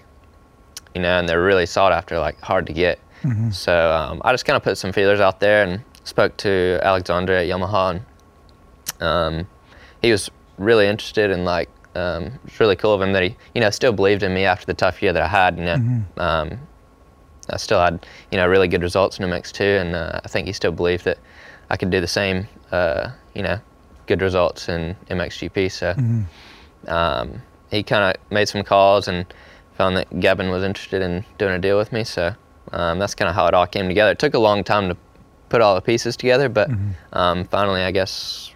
you 0.94 1.00
know, 1.00 1.18
and 1.18 1.26
they're 1.26 1.42
really 1.42 1.64
sought 1.64 1.92
after, 1.92 2.18
like 2.18 2.38
hard 2.42 2.66
to 2.66 2.74
get. 2.74 2.98
Mm-hmm. 3.22 3.52
So 3.52 3.90
um, 3.90 4.20
I 4.26 4.32
just 4.32 4.44
kind 4.44 4.58
of 4.58 4.62
put 4.62 4.76
some 4.76 4.92
feelers 4.92 5.20
out 5.20 5.40
there 5.40 5.64
and 5.64 5.82
spoke 6.04 6.36
to 6.38 6.78
Alexander 6.82 7.32
at 7.32 7.46
Yamaha, 7.46 8.02
and 9.00 9.02
um, 9.02 9.46
he 10.02 10.10
was 10.10 10.30
really 10.58 10.88
interested 10.88 11.30
in 11.30 11.46
like, 11.46 11.70
um, 11.94 12.32
it's 12.44 12.58
really 12.60 12.76
cool 12.76 12.94
of 12.94 13.02
him 13.02 13.12
that 13.12 13.22
he, 13.22 13.36
you 13.54 13.60
know, 13.60 13.70
still 13.70 13.92
believed 13.92 14.22
in 14.22 14.32
me 14.32 14.44
after 14.44 14.66
the 14.66 14.74
tough 14.74 15.02
year 15.02 15.12
that 15.12 15.22
I 15.22 15.28
had, 15.28 15.58
you 15.58 15.64
know. 15.64 15.76
Mm-hmm. 15.76 16.20
Um, 16.20 16.58
I 17.50 17.56
still 17.56 17.80
had, 17.80 18.06
you 18.30 18.38
know, 18.38 18.46
really 18.46 18.68
good 18.68 18.82
results 18.82 19.18
in 19.18 19.28
MX2, 19.28 19.80
and 19.80 19.94
uh, 19.94 20.20
I 20.24 20.28
think 20.28 20.46
he 20.46 20.52
still 20.52 20.72
believed 20.72 21.04
that 21.04 21.18
I 21.70 21.76
could 21.76 21.90
do 21.90 22.00
the 22.00 22.06
same, 22.06 22.46
uh, 22.70 23.10
you 23.34 23.42
know, 23.42 23.58
good 24.06 24.22
results 24.22 24.68
in 24.68 24.96
MXGP. 25.10 25.70
So 25.70 25.94
mm-hmm. 25.94 26.88
um, 26.88 27.42
he 27.70 27.82
kind 27.82 28.14
of 28.14 28.32
made 28.32 28.48
some 28.48 28.62
calls 28.62 29.08
and 29.08 29.26
found 29.76 29.96
that 29.96 30.20
Gavin 30.20 30.50
was 30.50 30.62
interested 30.62 31.02
in 31.02 31.24
doing 31.38 31.54
a 31.54 31.58
deal 31.58 31.78
with 31.78 31.92
me. 31.92 32.04
So 32.04 32.34
um, 32.72 32.98
that's 32.98 33.14
kind 33.14 33.28
of 33.28 33.34
how 33.34 33.46
it 33.46 33.54
all 33.54 33.66
came 33.66 33.88
together. 33.88 34.12
It 34.12 34.18
took 34.18 34.34
a 34.34 34.38
long 34.38 34.64
time 34.64 34.88
to 34.88 34.96
put 35.48 35.60
all 35.60 35.74
the 35.74 35.80
pieces 35.80 36.16
together, 36.16 36.48
but 36.48 36.70
mm-hmm. 36.70 36.90
um, 37.12 37.44
finally, 37.44 37.82
I 37.82 37.90
guess 37.90 38.54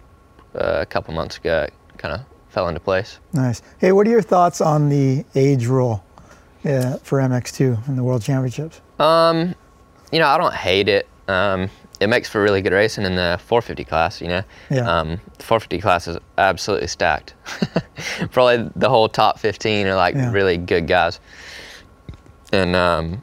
uh, 0.55 0.79
a 0.81 0.85
couple 0.85 1.13
months 1.13 1.37
ago, 1.37 1.67
kind 1.97 2.15
of 2.15 2.21
fell 2.57 2.67
into 2.69 2.79
place. 2.79 3.19
Nice. 3.33 3.61
Hey, 3.77 3.91
what 3.91 4.07
are 4.07 4.09
your 4.09 4.23
thoughts 4.23 4.61
on 4.61 4.89
the 4.89 5.23
age 5.35 5.67
rule 5.67 6.03
uh, 6.65 6.97
for 7.03 7.19
MX2 7.19 7.87
in 7.87 7.95
the 7.95 8.03
World 8.03 8.23
Championships? 8.23 8.81
Um, 8.97 9.53
you 10.11 10.17
know, 10.17 10.25
I 10.25 10.39
don't 10.39 10.55
hate 10.55 10.89
it. 10.89 11.07
Um, 11.27 11.69
it 11.99 12.07
makes 12.07 12.27
for 12.27 12.41
really 12.41 12.63
good 12.63 12.73
racing 12.73 13.05
in 13.05 13.13
the 13.15 13.39
450 13.45 13.83
class. 13.83 14.19
You 14.21 14.29
know, 14.29 14.43
Yeah. 14.71 14.89
um, 14.89 15.09
the 15.37 15.43
450 15.43 15.79
class 15.79 16.07
is 16.07 16.17
absolutely 16.39 16.87
stacked. 16.87 17.35
Probably 18.31 18.67
the 18.75 18.89
whole 18.89 19.07
top 19.07 19.37
15 19.37 19.85
are 19.85 19.95
like 19.95 20.15
Yeah. 20.15 20.31
really 20.31 20.57
good 20.57 20.87
guys. 20.87 21.19
And 22.51 22.75
um, 22.75 23.21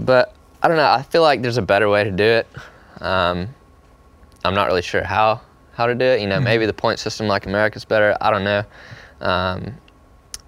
but 0.00 0.34
I 0.64 0.66
don't 0.66 0.78
know. 0.78 0.90
I 0.90 1.02
feel 1.02 1.22
like 1.22 1.42
there's 1.42 1.58
a 1.58 1.62
better 1.62 1.88
way 1.88 2.02
to 2.02 2.10
do 2.10 2.24
it. 2.24 2.48
Um, 3.00 3.54
I'm 4.44 4.54
not 4.54 4.66
really 4.66 4.82
sure 4.82 5.04
how 5.04 5.42
how 5.74 5.86
to 5.86 5.94
do 5.94 6.04
it. 6.04 6.20
You 6.20 6.26
know, 6.26 6.40
maybe 6.40 6.66
the 6.66 6.72
point 6.72 6.98
system 6.98 7.26
like 7.26 7.46
America's 7.46 7.84
better. 7.84 8.16
I 8.20 8.30
don't 8.30 8.44
know. 8.44 8.64
Um, 9.20 9.74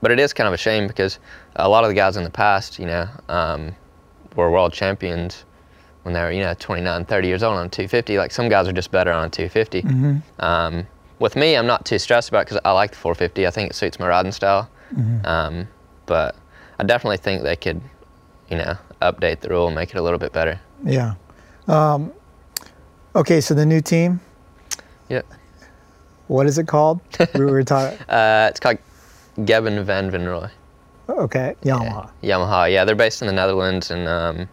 but 0.03 0.11
it 0.11 0.21
is 0.21 0.33
kind 0.33 0.47
of 0.47 0.55
a 0.55 0.59
shame 0.59 0.87
because 0.87 1.19
a 1.57 1.69
lot 1.69 1.85
of 1.85 1.89
the 1.89 1.95
guys 1.95 2.17
in 2.17 2.25
the 2.25 2.31
past, 2.31 2.79
you 2.79 2.87
know, 2.87 3.09
um, 3.29 3.75
were 4.37 4.51
world 4.51 4.73
champions 4.73 5.45
when 6.03 6.13
they 6.13 6.21
were, 6.21 6.31
you 6.31 6.43
know, 6.43 6.55
29, 6.59 7.05
30 7.07 7.29
years 7.29 7.43
old 7.43 7.57
on 7.57 7.71
250. 7.71 8.19
Like 8.19 8.31
some 8.31 8.49
guys 8.49 8.69
are 8.69 8.73
just 8.73 8.91
better 8.91 9.11
on 9.13 9.31
250. 9.31 9.83
Um, 10.39 10.87
with 11.19 11.35
me, 11.35 11.57
I'm 11.57 11.67
not 11.67 11.85
too 11.87 11.99
stressed 11.99 12.29
about 12.29 12.47
because 12.47 12.61
I 12.65 12.73
like 12.73 12.91
the 12.91 12.97
450. 12.99 13.47
I 13.47 13.51
think 13.51 13.71
it 13.71 13.75
suits 13.75 13.99
my 13.99 14.07
riding 14.07 14.33
style. 14.33 14.69
Um, 15.25 15.67
but 16.05 16.37
I 16.79 16.85
definitely 16.85 17.17
think 17.17 17.43
they 17.43 17.57
could, 17.57 17.81
you 18.51 18.59
know, 18.59 18.77
update 19.03 19.41
the 19.41 19.49
rule 19.49 19.67
and 19.67 19.75
make 19.75 19.91
it 19.91 19.97
a 19.97 20.03
little 20.03 20.19
bit 20.19 20.33
better. 20.33 20.61
Yeah. 20.85 21.15
Um, 21.67 22.13
okay, 23.17 23.41
so 23.41 23.55
the 23.55 23.67
new 23.67 23.81
team, 23.81 24.21
Yeah. 25.09 25.23
what 26.29 26.47
is 26.47 26.59
it 26.59 26.67
called? 26.67 27.01
we 27.35 27.45
were 27.45 27.63
talking. 27.63 27.99
Uh, 28.09 28.47
it's 28.51 28.61
called 28.61 28.79
Gebben 29.39 29.85
van 29.85 30.11
Venrooy. 30.11 30.51
Okay, 31.09 31.55
Yamaha. 31.63 32.11
Yamaha. 32.23 32.73
Yeah, 32.73 32.85
they're 32.85 32.97
based 32.97 33.23
in 33.23 33.27
the 33.29 33.33
Netherlands, 33.33 33.91
and 33.93 34.09
um, 34.09 34.49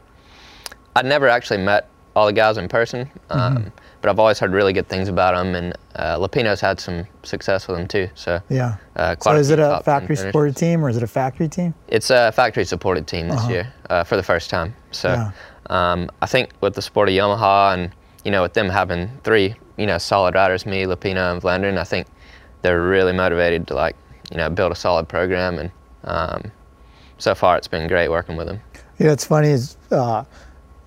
I'd 0.96 1.06
never 1.06 1.28
actually 1.28 1.58
met 1.64 1.88
all 2.16 2.28
the 2.28 2.34
guys 2.34 2.58
in 2.58 2.68
person, 2.68 3.10
um, 3.32 3.56
Mm-hmm. 3.58 3.68
but 4.02 4.10
I've 4.12 4.20
always 4.20 4.38
heard 4.38 4.52
really 4.52 4.72
good 4.72 4.88
things 4.88 5.08
about 5.10 5.34
them, 5.34 5.56
and 5.56 5.74
uh, 5.96 6.18
Lupino's 6.20 6.62
had 6.62 6.80
some 6.80 7.06
success 7.24 7.68
with 7.68 7.78
them 7.78 7.88
too. 7.88 8.08
So, 8.14 8.40
Yeah. 8.50 8.76
uh, 8.96 9.16
So 9.20 9.34
is 9.36 9.50
it 9.50 9.58
a 9.58 9.82
factory 9.84 10.16
supported 10.16 10.56
team 10.56 10.86
or 10.86 10.90
is 10.90 10.98
it 10.98 11.02
a 11.02 11.08
factory 11.08 11.48
team? 11.48 11.74
It's 11.88 12.12
a 12.12 12.32
factory 12.32 12.66
supported 12.66 13.08
team 13.08 13.30
this 13.30 13.40
Uh-huh. 13.40 13.52
year 13.52 13.74
uh, 13.90 14.04
for 14.04 14.16
the 14.16 14.22
first 14.24 14.52
time. 14.52 14.76
So 14.92 15.10
Yeah. 15.10 15.32
um, 15.72 16.12
I 16.22 16.28
think 16.28 16.50
with 16.62 16.76
the 16.76 16.84
support 16.84 17.10
of 17.10 17.16
Yamaha 17.16 17.74
and 17.74 17.92
you 18.24 18.30
know 18.32 18.44
with 18.44 18.54
them 18.54 18.70
having 18.70 19.10
three 19.24 19.56
you 19.78 19.86
know 19.86 19.98
solid 19.98 20.36
riders, 20.36 20.66
me, 20.66 20.84
Lupino, 20.84 21.32
and 21.32 21.42
Vlaanderen, 21.42 21.78
I 21.78 21.84
think 21.84 22.08
they're 22.62 22.82
really 22.82 23.14
motivated 23.14 23.68
to 23.68 23.76
like 23.76 23.96
you 24.32 24.38
know 24.38 24.50
build 24.50 24.72
a 24.72 24.76
solid 24.76 25.08
program 25.08 25.60
and 25.60 25.72
um, 26.06 26.52
so 27.18 27.34
far 27.34 27.58
it's 27.58 27.68
been 27.68 27.88
great 27.88 28.10
working 28.10 28.36
with 28.36 28.48
them. 28.48 28.60
You 29.00 29.08
know, 29.08 29.14
it's 29.14 29.26
funny 29.26 29.50
is 29.50 29.78
uh, 29.92 30.24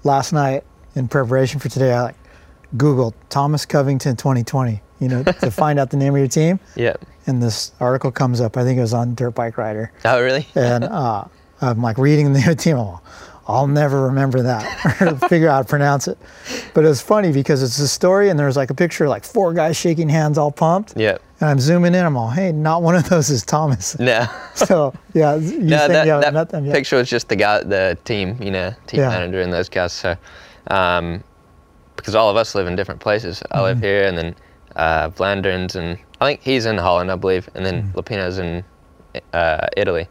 last 0.04 0.32
night 0.32 0.64
in 0.94 1.08
preparation 1.08 1.60
for 1.60 1.68
today, 1.68 1.92
I 1.92 2.02
like 2.02 2.16
Googled 2.76 3.14
Thomas 3.28 3.64
Covington 3.66 4.16
2020, 4.16 4.80
you 5.00 5.08
know, 5.08 5.22
to 5.22 5.50
find 5.50 5.78
out 5.78 5.90
the 5.90 5.96
name 5.96 6.14
of 6.14 6.18
your 6.18 6.28
team. 6.28 6.58
Yeah. 6.76 6.96
And 7.28 7.42
this 7.42 7.72
article 7.80 8.12
comes 8.12 8.40
up. 8.40 8.56
I 8.56 8.62
think 8.62 8.78
it 8.78 8.82
was 8.82 8.94
on 8.94 9.16
Dirt 9.16 9.32
Bike 9.32 9.58
Rider. 9.58 9.90
Oh 10.04 10.22
really? 10.22 10.46
And 10.54 10.84
uh, 10.84 11.24
I'm 11.60 11.82
like 11.82 11.98
reading 11.98 12.32
the 12.32 12.38
name 12.38 12.48
of 12.48 12.56
the 12.56 12.62
team. 12.62 12.76
I'm 12.76 12.86
like, 12.86 13.02
I'll 13.48 13.66
never 13.68 14.02
remember 14.06 14.42
that 14.42 15.00
or 15.00 15.28
figure 15.28 15.48
out 15.48 15.54
how 15.54 15.62
to 15.62 15.68
pronounce 15.68 16.08
it. 16.08 16.18
But 16.74 16.84
it 16.84 16.88
was 16.88 17.00
funny 17.00 17.32
because 17.32 17.62
it's 17.62 17.78
a 17.78 17.86
story 17.88 18.28
and 18.30 18.38
there's 18.38 18.56
like 18.56 18.70
a 18.70 18.74
picture 18.74 19.04
of 19.04 19.10
like 19.10 19.24
four 19.24 19.52
guys 19.54 19.76
shaking 19.76 20.08
hands 20.08 20.36
all 20.38 20.50
pumped. 20.50 20.94
Yeah. 20.96 21.18
And 21.40 21.50
I'm 21.50 21.60
zooming 21.60 21.94
in. 21.94 22.04
I'm 22.04 22.16
all, 22.16 22.30
hey, 22.30 22.50
not 22.50 22.82
one 22.82 22.96
of 22.96 23.08
those 23.08 23.30
is 23.30 23.44
Thomas. 23.44 23.98
No. 23.98 24.26
So 24.54 24.94
yeah, 25.14 25.36
you 25.36 25.58
no, 25.60 25.78
think 25.78 25.92
that, 25.92 26.06
you 26.06 26.20
that 26.20 26.32
met 26.34 26.48
them 26.48 26.64
yet? 26.64 26.74
picture 26.74 26.96
was 26.96 27.08
just 27.10 27.28
the 27.28 27.36
guy, 27.36 27.62
the 27.62 27.96
team, 28.04 28.36
you 28.42 28.50
know, 28.50 28.72
team 28.86 29.00
Yeah. 29.00 29.10
manager 29.10 29.40
and 29.42 29.52
those 29.52 29.68
guys. 29.68 29.92
So, 29.92 30.16
um, 30.68 31.22
because 31.94 32.14
all 32.14 32.30
of 32.30 32.36
us 32.36 32.54
live 32.54 32.66
in 32.66 32.74
different 32.76 33.00
places. 33.00 33.42
I 33.50 33.56
Mm-hmm. 33.56 33.64
live 33.64 33.80
here, 33.80 34.04
and 34.06 34.16
then 34.18 34.34
uh, 34.76 35.10
Vlaanderen's, 35.10 35.76
and 35.76 35.98
I 36.20 36.26
think 36.26 36.40
he's 36.42 36.66
in 36.66 36.76
Holland, 36.78 37.10
I 37.12 37.16
believe, 37.16 37.48
and 37.54 37.64
then 37.66 37.82
Mm-hmm. 37.84 37.98
Lupino's 37.98 38.38
in 38.38 38.64
uh, 39.32 39.66
Italy. 39.76 40.06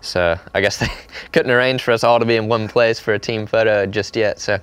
So 0.00 0.38
I 0.54 0.60
guess 0.60 0.78
they 0.78 0.88
couldn't 1.32 1.50
arrange 1.50 1.82
for 1.82 1.92
us 1.92 2.04
all 2.04 2.18
to 2.18 2.24
be 2.24 2.36
in 2.36 2.48
one 2.48 2.68
place 2.68 2.98
for 2.98 3.14
a 3.14 3.18
team 3.18 3.46
photo 3.46 3.86
just 3.86 4.16
yet. 4.16 4.38
So, 4.38 4.58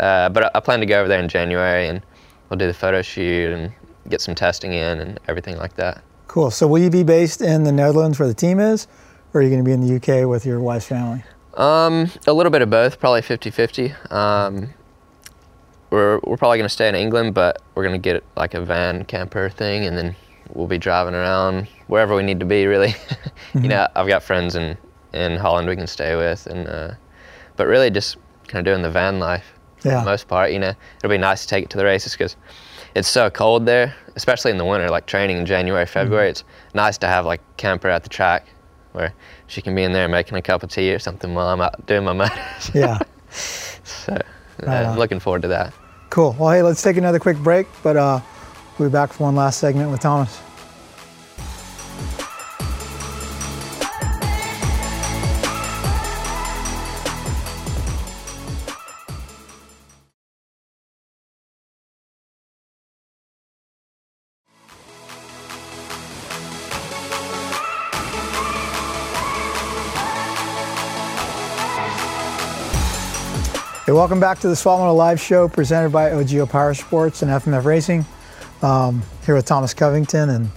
uh, 0.00 0.28
but 0.30 0.44
I, 0.44 0.50
I 0.58 0.60
plan 0.60 0.80
to 0.80 0.86
go 0.86 0.98
over 0.98 1.08
there 1.08 1.20
in 1.20 1.28
January, 1.28 1.88
and 1.88 2.02
we'll 2.48 2.58
do 2.58 2.66
the 2.66 2.74
photo 2.74 3.02
shoot 3.02 3.52
and 3.52 3.72
get 4.08 4.20
some 4.20 4.34
testing 4.34 4.72
in 4.72 5.00
and 5.00 5.20
everything 5.28 5.56
like 5.56 5.74
that. 5.76 6.02
Cool. 6.26 6.50
So 6.50 6.66
will 6.66 6.78
you 6.78 6.90
be 6.90 7.02
based 7.02 7.40
in 7.40 7.64
the 7.64 7.72
Netherlands 7.72 8.18
where 8.18 8.28
the 8.28 8.34
team 8.34 8.60
is, 8.60 8.86
or 9.32 9.40
are 9.40 9.42
you 9.42 9.50
going 9.50 9.64
to 9.64 9.64
be 9.64 9.72
in 9.72 9.80
the 9.80 9.96
UK 9.96 10.28
with 10.28 10.44
your 10.44 10.60
wife's 10.60 10.86
family? 10.86 11.24
Um, 11.54 12.10
a 12.26 12.32
little 12.32 12.52
bit 12.52 12.62
of 12.62 12.70
both, 12.70 13.00
probably 13.00 13.20
50-50. 13.20 14.12
Um, 14.12 14.70
we're 15.90 16.20
we're 16.24 16.36
probably 16.36 16.58
gonna 16.58 16.68
stay 16.68 16.88
in 16.88 16.94
England, 16.94 17.34
but 17.34 17.62
we're 17.74 17.84
gonna 17.84 17.98
get 17.98 18.22
like 18.36 18.54
a 18.54 18.60
van 18.60 19.04
camper 19.04 19.48
thing, 19.48 19.86
and 19.86 19.96
then 19.96 20.14
we'll 20.54 20.66
be 20.66 20.78
driving 20.78 21.14
around 21.14 21.68
wherever 21.88 22.14
we 22.16 22.22
need 22.22 22.40
to 22.40 22.46
be. 22.46 22.66
Really, 22.66 22.94
you 23.54 23.68
know, 23.68 23.86
I've 23.94 24.08
got 24.08 24.22
friends 24.22 24.54
in 24.56 24.76
in 25.12 25.36
Holland 25.36 25.68
we 25.68 25.76
can 25.76 25.86
stay 25.86 26.14
with, 26.16 26.46
and 26.46 26.68
uh, 26.68 26.90
but 27.56 27.66
really 27.66 27.90
just 27.90 28.16
kind 28.46 28.66
of 28.66 28.70
doing 28.72 28.82
the 28.82 28.90
van 28.90 29.18
life 29.18 29.44
for 29.78 29.88
the 29.88 30.02
most 30.04 30.28
part. 30.28 30.52
You 30.52 30.58
know, 30.58 30.72
it'll 30.98 31.10
be 31.10 31.18
nice 31.18 31.42
to 31.42 31.48
take 31.48 31.64
it 31.64 31.70
to 31.70 31.78
the 31.78 31.84
races 31.84 32.12
because 32.12 32.36
it's 32.94 33.08
so 33.08 33.30
cold 33.30 33.66
there, 33.66 33.94
especially 34.16 34.50
in 34.50 34.58
the 34.58 34.64
winter, 34.64 34.88
like 34.90 35.06
training 35.06 35.36
in 35.38 35.46
January, 35.46 35.86
February. 35.86 36.30
It's 36.30 36.44
nice 36.74 36.98
to 36.98 37.06
have 37.06 37.26
like 37.26 37.40
camper 37.56 37.88
at 37.88 38.02
the 38.02 38.08
track 38.08 38.46
where 38.92 39.12
she 39.46 39.60
can 39.62 39.74
be 39.74 39.82
in 39.82 39.92
there 39.92 40.08
making 40.08 40.36
a 40.38 40.42
cup 40.42 40.62
of 40.62 40.70
tea 40.70 40.92
or 40.92 40.98
something 40.98 41.34
while 41.34 41.48
I'm 41.48 41.60
out 41.60 41.86
doing 41.86 42.04
my 42.04 42.12
motors. 42.14 42.70
Yeah. 42.74 42.98
so 43.30 44.14
uh, 44.14 44.66
Right 44.66 44.84
on. 44.86 44.98
looking 44.98 45.20
forward 45.20 45.42
to 45.42 45.48
that. 45.48 45.72
Cool. 46.10 46.34
Well, 46.38 46.50
hey, 46.50 46.62
let's 46.62 46.82
take 46.82 46.96
another 46.96 47.18
quick 47.18 47.36
break, 47.36 47.66
but 47.82 47.96
uh, 47.96 48.20
we'll 48.78 48.88
be 48.88 48.92
back 48.92 49.12
for 49.12 49.24
one 49.24 49.34
last 49.34 49.58
segment 49.58 49.90
with 49.90 50.00
Thomas. 50.00 50.40
Hey, 73.86 73.94
welcome 73.94 74.20
back 74.20 74.38
to 74.40 74.48
the 74.48 74.62
Moto 74.66 74.92
Live 74.92 75.18
Show 75.18 75.48
presented 75.48 75.90
by 75.90 76.10
OGIO 76.10 76.46
Power 76.46 76.74
Sports 76.74 77.22
and 77.22 77.30
FMF 77.30 77.64
Racing. 77.64 78.04
Um, 78.62 79.02
here 79.24 79.34
with 79.34 79.46
Thomas 79.46 79.72
Covington, 79.72 80.30
and 80.30 80.50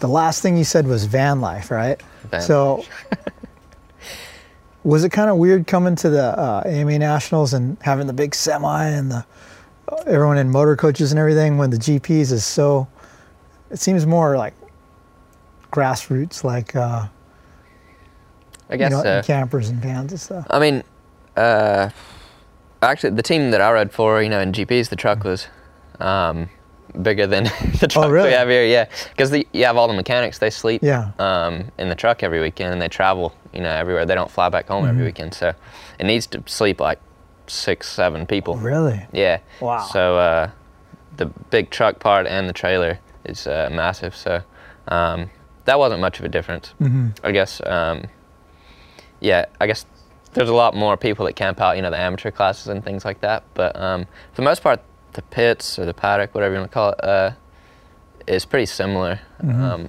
the 0.00 0.08
last 0.08 0.42
thing 0.42 0.56
you 0.56 0.64
said 0.64 0.86
was 0.86 1.04
van 1.04 1.40
life, 1.40 1.70
right? 1.70 2.02
Van 2.30 2.40
so, 2.40 2.84
was 4.84 5.04
it 5.04 5.10
kind 5.10 5.30
of 5.30 5.36
weird 5.36 5.66
coming 5.66 5.94
to 5.96 6.10
the 6.10 6.38
uh, 6.38 6.62
AMA 6.66 6.98
Nationals 6.98 7.54
and 7.54 7.76
having 7.82 8.06
the 8.06 8.12
big 8.12 8.34
semi 8.34 8.86
and 8.88 9.10
the 9.12 9.24
uh, 9.88 9.96
everyone 10.06 10.38
in 10.38 10.50
motor 10.50 10.74
coaches 10.74 11.12
and 11.12 11.18
everything 11.18 11.56
when 11.56 11.70
the 11.70 11.76
GPs 11.76 12.32
is 12.32 12.44
so? 12.44 12.88
It 13.70 13.78
seems 13.78 14.06
more 14.06 14.36
like 14.36 14.54
grassroots, 15.70 16.42
like 16.42 16.74
uh, 16.74 17.06
I 18.68 18.76
guess 18.76 18.90
you 18.90 18.96
know, 18.96 19.02
so. 19.02 19.22
campers 19.24 19.68
and 19.68 19.80
vans 19.80 20.12
and 20.12 20.20
stuff. 20.20 20.46
I 20.50 20.58
mean, 20.58 20.82
uh, 21.36 21.90
actually, 22.82 23.10
the 23.10 23.22
team 23.22 23.50
that 23.50 23.60
I 23.60 23.72
rode 23.72 23.92
for, 23.92 24.22
you 24.22 24.28
know, 24.28 24.40
in 24.40 24.52
GPs, 24.52 24.88
the 24.88 24.96
truck 24.96 25.24
was 25.24 25.48
um, 25.98 26.48
bigger 27.02 27.26
than 27.26 27.44
the 27.80 27.86
truck 27.88 28.06
Oh, 28.06 28.10
really? 28.10 28.28
we 28.28 28.34
have 28.34 28.48
here. 28.48 28.64
Yeah, 28.64 28.86
because 29.10 29.32
you 29.52 29.64
have 29.64 29.76
all 29.76 29.88
the 29.88 29.94
mechanics. 29.94 30.38
They 30.38 30.50
sleep 30.50 30.82
Yeah. 30.82 31.10
um, 31.18 31.70
in 31.78 31.88
the 31.88 31.94
truck 31.94 32.22
every 32.22 32.40
weekend, 32.40 32.72
and 32.72 32.80
they 32.82 32.88
travel, 32.88 33.34
you 33.52 33.60
know, 33.60 33.70
everywhere. 33.70 34.06
They 34.06 34.14
don't 34.14 34.30
fly 34.30 34.48
back 34.48 34.68
home 34.68 34.82
Mm-hmm. 34.84 34.90
every 34.90 35.04
weekend, 35.04 35.34
so 35.34 35.52
it 35.98 36.04
needs 36.04 36.26
to 36.28 36.42
sleep 36.46 36.80
like 36.80 36.98
six, 37.46 37.88
seven 37.88 38.26
people. 38.26 38.56
Really? 38.56 39.06
Yeah. 39.12 39.40
Wow. 39.60 39.78
So 39.92 40.18
uh, 40.18 40.50
the 41.16 41.26
big 41.26 41.70
truck 41.70 41.98
part 41.98 42.26
and 42.26 42.48
the 42.48 42.52
trailer 42.52 42.98
is 43.24 43.46
uh, 43.46 43.68
massive. 43.72 44.14
So 44.16 44.42
um, 44.88 45.30
that 45.64 45.78
wasn't 45.78 46.00
much 46.00 46.18
of 46.18 46.24
a 46.24 46.28
difference. 46.28 46.72
Mm-hmm. 46.80 47.08
I 47.24 47.32
guess. 47.32 47.60
Um, 47.66 48.04
yeah, 49.20 49.46
I 49.60 49.66
guess 49.66 49.84
there's 50.32 50.48
a 50.48 50.54
lot 50.54 50.74
more 50.74 50.96
people 50.96 51.26
that 51.26 51.34
camp 51.36 51.60
out, 51.60 51.76
you 51.76 51.82
know, 51.82 51.90
the 51.90 51.98
amateur 51.98 52.30
classes 52.30 52.68
and 52.68 52.82
things 52.84 53.04
like 53.04 53.20
that. 53.20 53.42
But 53.54 53.74
um, 53.76 54.04
for 54.32 54.36
the 54.36 54.42
most 54.42 54.62
part, 54.62 54.80
the 55.12 55.22
pits 55.22 55.78
or 55.78 55.84
the 55.86 55.94
paddock, 55.94 56.34
whatever 56.34 56.54
you 56.54 56.60
want 56.60 56.70
to 56.70 56.74
call 56.74 56.90
it, 56.90 57.04
uh, 57.04 57.30
is 58.26 58.44
pretty 58.44 58.66
similar. 58.66 59.20
Um, 59.42 59.88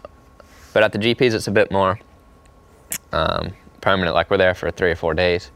but 0.74 0.84
at 0.84 0.92
the 0.94 1.00
GPs, 1.00 1.34
it's 1.34 1.48
a 1.48 1.52
bit 1.52 1.72
more 1.72 2.00
um, 3.12 3.52
permanent. 3.82 4.16
Like 4.16 4.30
we're 4.30 4.38
there 4.38 4.54
for 4.54 4.72
three 4.72 4.92
or 4.92 4.96
four 4.96 5.14
days. 5.14 5.52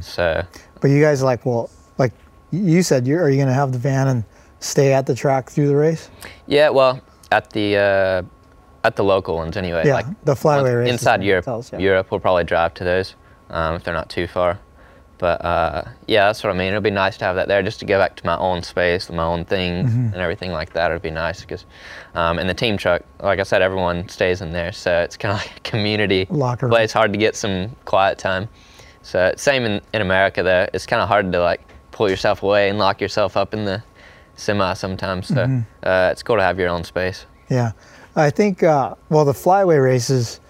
So 0.00 0.42
But 0.80 0.88
you 0.90 1.00
guys 1.00 1.22
like, 1.22 1.46
well, 1.46 1.70
like 1.98 2.12
you 2.50 2.82
said, 2.82 3.06
you're, 3.06 3.22
are 3.22 3.30
you 3.30 3.36
going 3.36 3.48
to 3.48 3.54
have 3.54 3.72
the 3.72 3.78
van 3.78 4.08
and 4.08 4.24
stay 4.58 4.92
at 4.92 5.06
the 5.06 5.14
track 5.14 5.48
through 5.50 5.68
the 5.68 5.76
race? 5.76 6.10
yeah, 6.46 6.68
well, 6.70 7.00
at 7.30 7.50
the 7.50 7.76
uh, 7.76 8.22
at 8.82 8.96
the 8.96 9.04
local 9.04 9.36
ones 9.36 9.56
anyway. 9.56 9.82
Yeah, 9.86 10.02
the 10.24 10.34
flyaway 10.34 10.72
races 10.74 10.92
inside 10.94 11.22
Europe. 11.22 11.44
hotels, 11.44 11.72
yeah. 11.72 11.78
Europe, 11.78 12.10
we'll 12.10 12.18
probably 12.20 12.44
drive 12.44 12.74
to 12.74 12.84
those 12.84 13.14
um, 13.50 13.76
if 13.76 13.84
they're 13.84 13.94
not 13.94 14.08
too 14.10 14.26
far. 14.26 14.58
But 15.20 15.44
uh, 15.44 15.82
yeah, 16.06 16.26
that's 16.26 16.42
what 16.42 16.50
I 16.50 16.56
mean. 16.56 16.68
It'd 16.72 16.82
be 16.82 16.90
nice 16.90 17.16
to 17.18 17.24
have 17.26 17.36
that 17.36 17.46
there, 17.46 17.62
just 17.62 17.78
to 17.80 17.86
go 17.86 17.98
back 17.98 18.16
to 18.16 18.26
my 18.26 18.36
own 18.38 18.62
space, 18.62 19.08
my 19.10 19.22
own 19.22 19.44
things, 19.44 19.90
Mm-hmm. 19.90 20.06
and 20.14 20.16
everything 20.16 20.50
like 20.50 20.72
that. 20.72 20.90
It'd 20.90 21.02
be 21.02 21.10
nice 21.10 21.42
because, 21.42 21.66
um, 22.14 22.38
in 22.38 22.46
the 22.46 22.54
team 22.54 22.76
truck, 22.78 23.02
like 23.20 23.38
I 23.38 23.42
said, 23.44 23.60
everyone 23.62 24.08
stays 24.08 24.40
in 24.40 24.50
there, 24.52 24.72
so 24.72 25.00
it's 25.02 25.16
kind 25.18 25.32
of 25.34 25.38
like 25.46 25.56
a 25.58 25.60
community 25.60 26.26
Locker 26.30 26.68
place. 26.68 26.92
Hard 26.92 27.12
to 27.12 27.18
get 27.18 27.36
some 27.36 27.76
quiet 27.84 28.18
time. 28.18 28.48
So 29.02 29.32
same 29.36 29.64
in, 29.64 29.80
in 29.94 30.02
America 30.02 30.42
though. 30.42 30.66
It's 30.74 30.86
kind 30.86 31.02
of 31.02 31.08
hard 31.08 31.30
to 31.32 31.40
like 31.40 31.60
pull 31.90 32.08
yourself 32.10 32.42
away 32.42 32.68
and 32.70 32.78
lock 32.78 33.00
yourself 33.00 33.36
up 33.36 33.52
in 33.54 33.64
the 33.66 33.82
semi 34.36 34.72
sometimes. 34.74 35.28
So 35.28 35.34
Mm-hmm. 35.36 35.60
uh, 35.82 36.08
it's 36.12 36.22
cool 36.22 36.36
to 36.36 36.42
have 36.42 36.58
your 36.58 36.68
own 36.70 36.84
space. 36.84 37.26
Yeah, 37.50 37.72
I 38.16 38.30
think. 38.30 38.62
Uh, 38.62 38.94
well, 39.10 39.24
the 39.24 39.34
flyaway 39.34 39.76
races, 39.78 40.40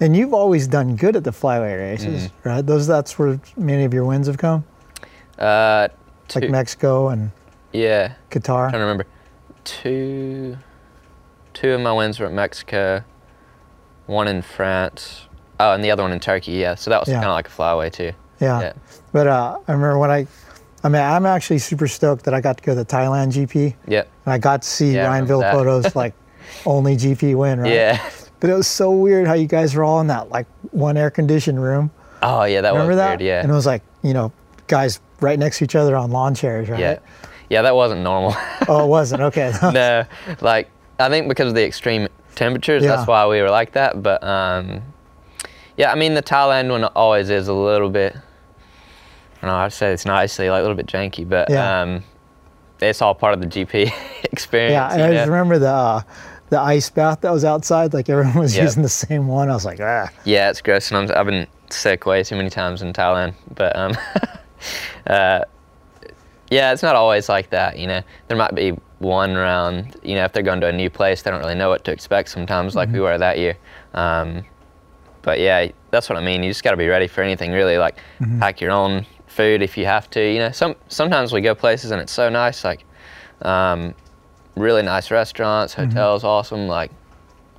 and 0.00 0.16
you've 0.16 0.32
always 0.34 0.66
done 0.66 0.96
good 0.96 1.16
at 1.16 1.24
the 1.24 1.32
flyaway 1.32 1.74
races, 1.74 2.24
Mm-hmm. 2.28 2.48
right? 2.48 2.66
Those 2.66 2.86
that's 2.86 3.18
where 3.18 3.40
many 3.56 3.84
of 3.84 3.92
your 3.94 4.04
wins 4.04 4.26
have 4.26 4.38
come, 4.38 4.64
Uh, 5.38 5.88
like 6.34 6.50
Mexico 6.50 7.08
and 7.08 7.30
yeah, 7.72 8.14
Qatar. 8.30 8.70
trying 8.70 8.72
to 8.72 8.78
remember. 8.78 9.06
Two, 9.64 10.56
two 11.54 11.70
of 11.72 11.80
my 11.80 11.92
wins 11.92 12.18
were 12.18 12.26
at 12.26 12.32
Mexico. 12.32 13.04
One 14.06 14.26
in 14.26 14.42
France. 14.42 15.26
Oh, 15.60 15.72
and 15.72 15.84
the 15.84 15.90
other 15.90 16.02
one 16.02 16.12
in 16.12 16.18
Turkey. 16.20 16.52
Yeah, 16.52 16.74
so 16.74 16.90
that 16.90 16.98
was 17.00 17.08
Yeah. 17.08 17.16
kind 17.16 17.26
of 17.26 17.34
like 17.34 17.46
a 17.46 17.50
flyaway 17.50 17.90
too. 17.90 18.12
Yeah. 18.40 18.60
Yeah. 18.60 18.72
But 19.12 19.26
uh, 19.26 19.58
I 19.68 19.72
remember 19.72 19.98
when 19.98 20.10
I, 20.10 20.26
I 20.82 20.88
mean, 20.88 21.02
I'm 21.02 21.26
actually 21.26 21.58
super 21.58 21.86
stoked 21.86 22.24
that 22.24 22.32
I 22.34 22.40
got 22.40 22.56
to 22.56 22.62
go 22.64 22.72
to 22.72 22.76
the 22.76 22.84
Thailand 22.86 23.32
GP 23.32 23.74
Yep. 23.86 24.08
and 24.24 24.32
I 24.32 24.38
got 24.38 24.62
to 24.62 24.68
see 24.68 24.94
Yeah, 24.94 25.04
I 25.06 25.20
Ryan. 25.20 25.26
Villopoto's 25.26 25.94
like 26.02 26.14
only 26.64 26.96
GP 26.96 27.36
win, 27.36 27.60
right? 27.60 27.70
Yeah. 27.72 28.10
But 28.40 28.50
it 28.50 28.54
was 28.54 28.66
so 28.66 28.90
weird 28.90 29.26
how 29.26 29.34
you 29.34 29.46
guys 29.46 29.74
were 29.74 29.84
all 29.84 30.00
in 30.00 30.06
that 30.08 30.30
like 30.30 30.46
one 30.72 30.96
air 30.96 31.10
conditioned 31.10 31.62
room. 31.62 31.90
Oh 32.22 32.44
yeah, 32.44 32.60
that 32.62 32.72
Remember 32.72 32.88
was 32.90 32.96
that? 32.98 33.08
weird. 33.10 33.20
Yeah. 33.22 33.40
And 33.42 33.50
it 33.50 33.54
was 33.54 33.66
like, 33.66 33.82
you 34.02 34.12
know, 34.14 34.32
guys 34.66 35.00
right 35.20 35.38
next 35.38 35.58
to 35.58 35.64
each 35.64 35.74
other 35.76 35.96
on 35.96 36.10
lawn 36.10 36.34
chairs, 36.34 36.68
right? 36.68 36.80
yeah. 36.80 36.98
Yeah, 37.50 37.62
that 37.62 37.74
wasn't 37.74 38.02
normal. 38.02 38.34
Oh, 38.68 38.84
it 38.84 38.88
wasn't. 38.88 39.22
Okay. 39.22 39.52
no, 39.62 40.04
like 40.40 40.70
I 40.98 41.08
think 41.08 41.28
because 41.28 41.48
of 41.48 41.54
the 41.54 41.64
extreme 41.66 42.08
temperatures, 42.34 42.82
Yeah. 42.82 42.96
that's 42.96 43.06
why 43.08 43.26
we 43.26 43.40
were 43.42 43.50
like 43.50 43.72
that. 43.72 44.02
But 44.02 44.22
um, 44.22 44.82
yeah, 45.76 45.90
I 45.92 45.94
mean 45.96 46.14
the 46.14 46.22
Thailand 46.22 46.70
one 46.70 46.84
always 46.84 47.28
is 47.30 47.48
a 47.48 47.52
little 47.54 47.90
bit. 47.90 48.14
I 49.42 49.46
don't 49.46 49.50
know. 49.50 49.56
I'd 49.56 49.72
say 49.72 49.92
it's 49.92 50.04
nicely 50.06 50.48
like 50.50 50.60
a 50.60 50.62
little 50.62 50.76
bit 50.76 50.86
janky, 50.86 51.28
but 51.28 51.48
Yeah. 51.50 51.80
um, 51.82 52.04
it's 52.80 53.02
all 53.02 53.14
part 53.14 53.34
of 53.34 53.40
the 53.40 53.46
GP 53.46 53.90
experience. 54.32 54.72
yeah. 54.72 54.86
I 55.06 55.12
just 55.12 55.26
know? 55.26 55.32
remember 55.32 55.58
the, 55.58 55.68
uh, 55.70 56.02
the 56.50 56.60
ice 56.60 56.90
bath 56.90 57.22
that 57.22 57.32
was 57.32 57.44
outside. 57.44 57.94
Like 57.94 58.08
everyone 58.08 58.34
was 58.38 58.54
Yep. 58.54 58.64
using 58.64 58.82
the 58.82 58.88
same 58.88 59.26
one. 59.28 59.48
I 59.50 59.54
was 59.54 59.64
like, 59.64 59.80
ah. 59.80 60.08
Yeah, 60.24 60.50
it's 60.50 60.60
gross, 60.60 60.90
and 60.90 61.10
I'm, 61.10 61.16
I've 61.18 61.26
been 61.26 61.46
sick 61.70 62.04
way 62.06 62.22
too 62.22 62.36
many 62.36 62.50
times 62.50 62.82
in 62.82 62.92
Thailand. 62.92 63.34
But 63.54 63.74
um, 63.76 63.92
uh, 65.06 65.42
yeah, 66.50 66.72
it's 66.72 66.82
not 66.82 66.96
always 66.96 67.28
like 67.28 67.50
that. 67.50 67.78
You 67.78 67.86
know, 67.86 68.02
there 68.28 68.36
might 68.36 68.54
be 68.54 68.70
one 68.98 69.34
round. 69.34 69.96
You 70.02 70.16
know, 70.16 70.24
if 70.24 70.32
they're 70.32 70.42
going 70.42 70.60
to 70.60 70.66
a 70.66 70.72
new 70.72 70.90
place, 70.90 71.22
they 71.22 71.30
don't 71.30 71.40
really 71.40 71.54
know 71.54 71.68
what 71.70 71.84
to 71.84 71.92
expect 71.92 72.28
sometimes, 72.28 72.74
like 72.74 72.90
we 72.90 73.00
were 73.00 73.16
that 73.16 73.38
year. 73.38 73.56
Um, 73.94 74.44
but 75.22 75.38
yeah, 75.38 75.68
that's 75.90 76.08
what 76.08 76.18
I 76.18 76.24
mean. 76.24 76.42
You 76.42 76.50
just 76.50 76.64
got 76.64 76.72
to 76.72 76.76
be 76.76 76.88
ready 76.88 77.06
for 77.06 77.22
anything, 77.22 77.52
really. 77.52 77.78
Like 77.78 77.98
pack 78.38 78.60
your 78.60 78.70
own 78.72 79.06
food 79.26 79.62
if 79.62 79.76
you 79.78 79.84
have 79.86 80.10
to. 80.10 80.20
You 80.32 80.38
know, 80.40 80.50
some 80.50 80.74
sometimes 80.88 81.32
we 81.32 81.40
go 81.40 81.54
places 81.54 81.90
and 81.92 82.00
it's 82.00 82.12
so 82.12 82.28
nice, 82.28 82.64
like 82.64 82.84
um, 83.42 83.94
really 84.60 84.82
nice 84.82 85.10
restaurants, 85.10 85.74
hotels, 85.74 86.22
awesome, 86.24 86.68
like 86.68 86.90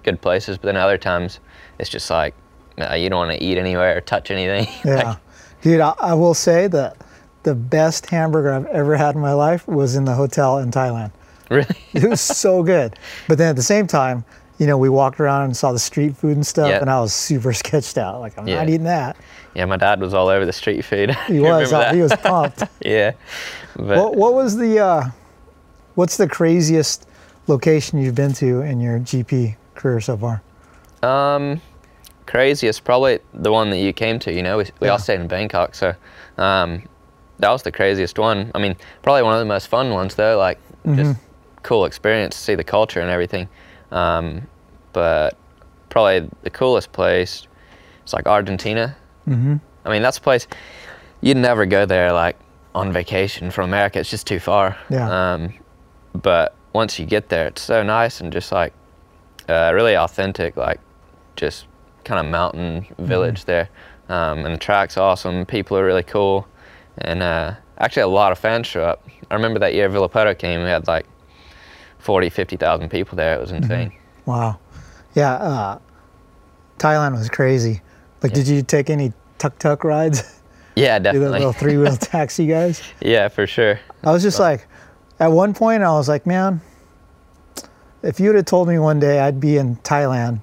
good 0.04 0.22
places. 0.22 0.58
But 0.58 0.68
then 0.68 0.78
other 0.78 0.98
times 0.98 1.40
it's 1.80 1.90
just 1.90 2.10
like 2.10 2.34
you 2.78 3.10
don't 3.10 3.18
want 3.28 3.32
to 3.38 3.44
eat 3.44 3.58
anywhere 3.58 3.98
or 3.98 4.02
touch 4.02 4.32
anything. 4.32 4.68
Yeah. 4.86 5.04
Like, 5.10 5.18
Dude, 5.62 5.80
I, 5.82 5.94
I 6.00 6.14
will 6.16 6.34
say 6.34 6.66
that 6.68 6.98
the 7.44 7.54
best 7.54 8.10
hamburger 8.10 8.52
I've 8.52 8.66
ever 8.68 8.96
had 8.98 9.14
in 9.16 9.22
my 9.22 9.34
life 9.34 9.68
was 9.68 9.96
in 9.96 10.06
the 10.06 10.14
hotel 10.16 10.58
in 10.58 10.72
Thailand. 10.72 11.12
really? 11.52 11.68
It 11.94 12.10
was 12.10 12.20
so 12.22 12.64
good. 12.64 12.98
But 13.28 13.38
then 13.38 13.50
at 13.50 13.56
the 13.56 13.62
same 13.62 13.86
time, 13.86 14.26
you 14.58 14.66
know, 14.68 14.78
we 14.78 14.90
walked 14.90 15.20
around 15.20 15.44
and 15.44 15.56
saw 15.58 15.72
the 15.72 15.80
street 15.80 16.16
food 16.18 16.36
and 16.36 16.46
stuff, 16.48 16.70
Yeah. 16.70 16.80
and 16.82 16.90
I 16.90 17.00
was 17.00 17.14
super 17.14 17.54
sketched 17.64 17.98
out. 18.00 18.20
Like, 18.22 18.38
I'm 18.40 18.46
not 18.46 18.70
eating 18.70 18.84
that. 18.86 19.18
Yeah, 19.54 19.66
my 19.66 19.78
dad 19.78 20.00
was 20.00 20.14
all 20.16 20.30
over 20.30 20.46
the 20.46 20.54
street 20.54 20.84
food. 20.84 21.12
He 21.28 21.40
was. 21.40 21.72
uh, 21.74 21.94
he 21.94 22.02
was 22.02 22.16
pumped. 22.16 22.64
yeah. 22.84 23.12
But 23.76 23.98
what, 23.98 24.16
what 24.16 24.34
was 24.34 24.56
the, 24.58 24.80
uh, 24.80 25.04
what's 25.96 26.18
the 26.18 26.28
craziest 26.28 27.08
location 27.48 28.00
you've 28.02 28.16
been 28.16 28.34
to 28.34 28.62
in 28.62 28.80
your 28.80 29.00
GP 29.00 29.56
career 29.76 30.00
so 30.02 30.18
far? 30.18 30.42
Um, 31.04 31.62
craziest 32.26 32.84
probably 32.84 33.20
the 33.34 33.52
one 33.52 33.70
that 33.72 33.78
you 33.80 33.94
came 33.94 34.20
to. 34.20 34.32
You 34.34 34.44
know, 34.44 34.58
we, 34.58 34.66
we 34.80 34.88
Yeah. 34.88 34.94
all 34.94 35.00
stayed 35.00 35.20
in 35.20 35.28
Bangkok, 35.28 35.76
so 35.76 35.94
um, 36.38 36.84
that 37.40 37.50
was 37.50 37.64
the 37.64 37.72
craziest 37.72 38.20
one. 38.20 38.52
I 38.54 38.60
mean, 38.60 38.76
probably 39.02 39.24
one 39.24 39.34
of 39.34 39.40
the 39.40 39.46
most 39.46 39.68
fun 39.68 39.92
ones 39.92 40.16
though. 40.16 40.38
Like 40.38 40.60
just 40.96 41.20
cool 41.64 41.86
experience 41.86 42.36
to 42.36 42.42
see 42.42 42.56
the 42.56 42.64
culture 42.64 43.02
and 43.02 43.10
everything. 43.10 43.48
Um, 43.92 44.48
but 44.94 45.38
probably 45.90 46.30
the 46.44 46.50
coolest 46.50 46.92
place 46.92 47.48
is 48.06 48.14
like 48.14 48.26
Argentina. 48.28 48.96
Mm-hmm. 49.28 49.56
I 49.86 49.90
mean, 49.90 50.02
that's 50.02 50.18
a 50.18 50.22
place 50.22 50.48
you'd 51.22 51.38
never 51.38 51.66
go 51.66 51.86
there 51.86 52.12
like 52.14 52.36
on 52.74 52.92
vacation 52.94 53.52
from 53.52 53.70
America. 53.70 54.00
It's 54.00 54.10
just 54.10 54.26
too 54.28 54.40
far. 54.40 54.78
Yeah. 54.90 55.34
Um, 55.34 55.54
but 56.14 56.56
once 56.74 57.00
you 57.00 57.06
get 57.06 57.30
there, 57.30 57.48
it's 57.48 57.62
so 57.62 57.84
nice 57.84 58.22
and 58.22 58.32
just 58.32 58.52
like 58.52 58.74
uh, 59.50 59.72
really 59.74 59.96
authentic, 59.98 60.56
like 60.58 60.80
just 61.36 61.66
kind 62.04 62.26
of 62.26 62.32
mountain 62.32 62.86
village 63.00 63.46
there. 63.46 63.70
Um, 64.10 64.46
and 64.46 64.54
the 64.54 64.58
track's 64.58 64.98
awesome. 64.98 65.46
People 65.46 65.78
are 65.78 65.86
really 65.86 66.04
cool, 66.04 66.48
and 66.98 67.22
uh, 67.24 67.56
actually 67.78 68.04
a 68.04 68.08
lot 68.08 68.32
of 68.32 68.40
fans 68.40 68.68
show 68.68 68.84
up. 68.84 69.06
I 69.30 69.36
remember 69.36 69.60
that 69.60 69.74
year 69.74 69.90
Villopoto 69.90 70.38
came. 70.38 70.62
We 70.64 70.70
had 70.70 70.88
like 70.88 71.06
40, 72.00 72.30
50,000 72.30 72.90
people 72.90 73.16
there. 73.16 73.36
It 73.36 73.42
was 73.42 73.52
insane. 73.52 73.94
Wow. 74.26 74.60
Yeah. 75.16 75.34
Uh, 75.34 75.80
Thailand 76.78 77.14
was 77.14 77.30
crazy. 77.30 77.82
Like, 78.24 78.34
did 78.34 78.48
you 78.48 78.62
take 78.62 78.90
any 78.90 79.14
tuk 79.38 79.58
tuk 79.60 79.84
rides? 79.84 80.42
Yeah, 80.76 81.00
Do 81.00 81.04
the 81.04 81.12
definitely. 81.14 81.40
little 81.40 81.54
three 81.54 81.78
wheel 81.78 81.96
taxi 81.98 82.48
guys? 82.48 82.82
yeah, 83.02 83.28
for 83.30 83.48
sure. 83.48 83.80
I 84.04 84.12
was 84.12 84.24
just 84.24 84.40
like, 84.40 84.68
at 85.22 85.28
one 85.32 85.54
point, 85.54 85.84
I 85.84 85.92
was 85.92 86.10
like, 86.10 86.26
man, 86.26 86.60
if 88.04 88.20
you 88.20 88.28
would 88.28 88.36
have 88.36 88.46
told 88.46 88.68
me 88.68 88.80
one 88.80 89.00
day 89.00 89.20
I'd 89.20 89.40
be 89.40 89.58
in 89.58 89.76
Thailand 89.78 90.42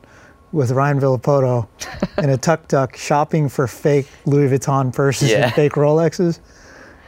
with 0.53 0.71
Ryan 0.71 1.01
Villopoto 1.01 1.67
in 2.23 2.31
a 2.31 2.37
tuk 2.39 2.69
tuk 2.69 2.97
shopping 2.97 3.49
for 3.49 3.67
fake 3.67 4.07
Louis 4.25 4.49
Vuitton 4.49 4.95
purses 4.95 5.31
Yeah. 5.31 5.47
and 5.47 5.55
fake 5.55 5.73
Rolexes, 5.73 6.39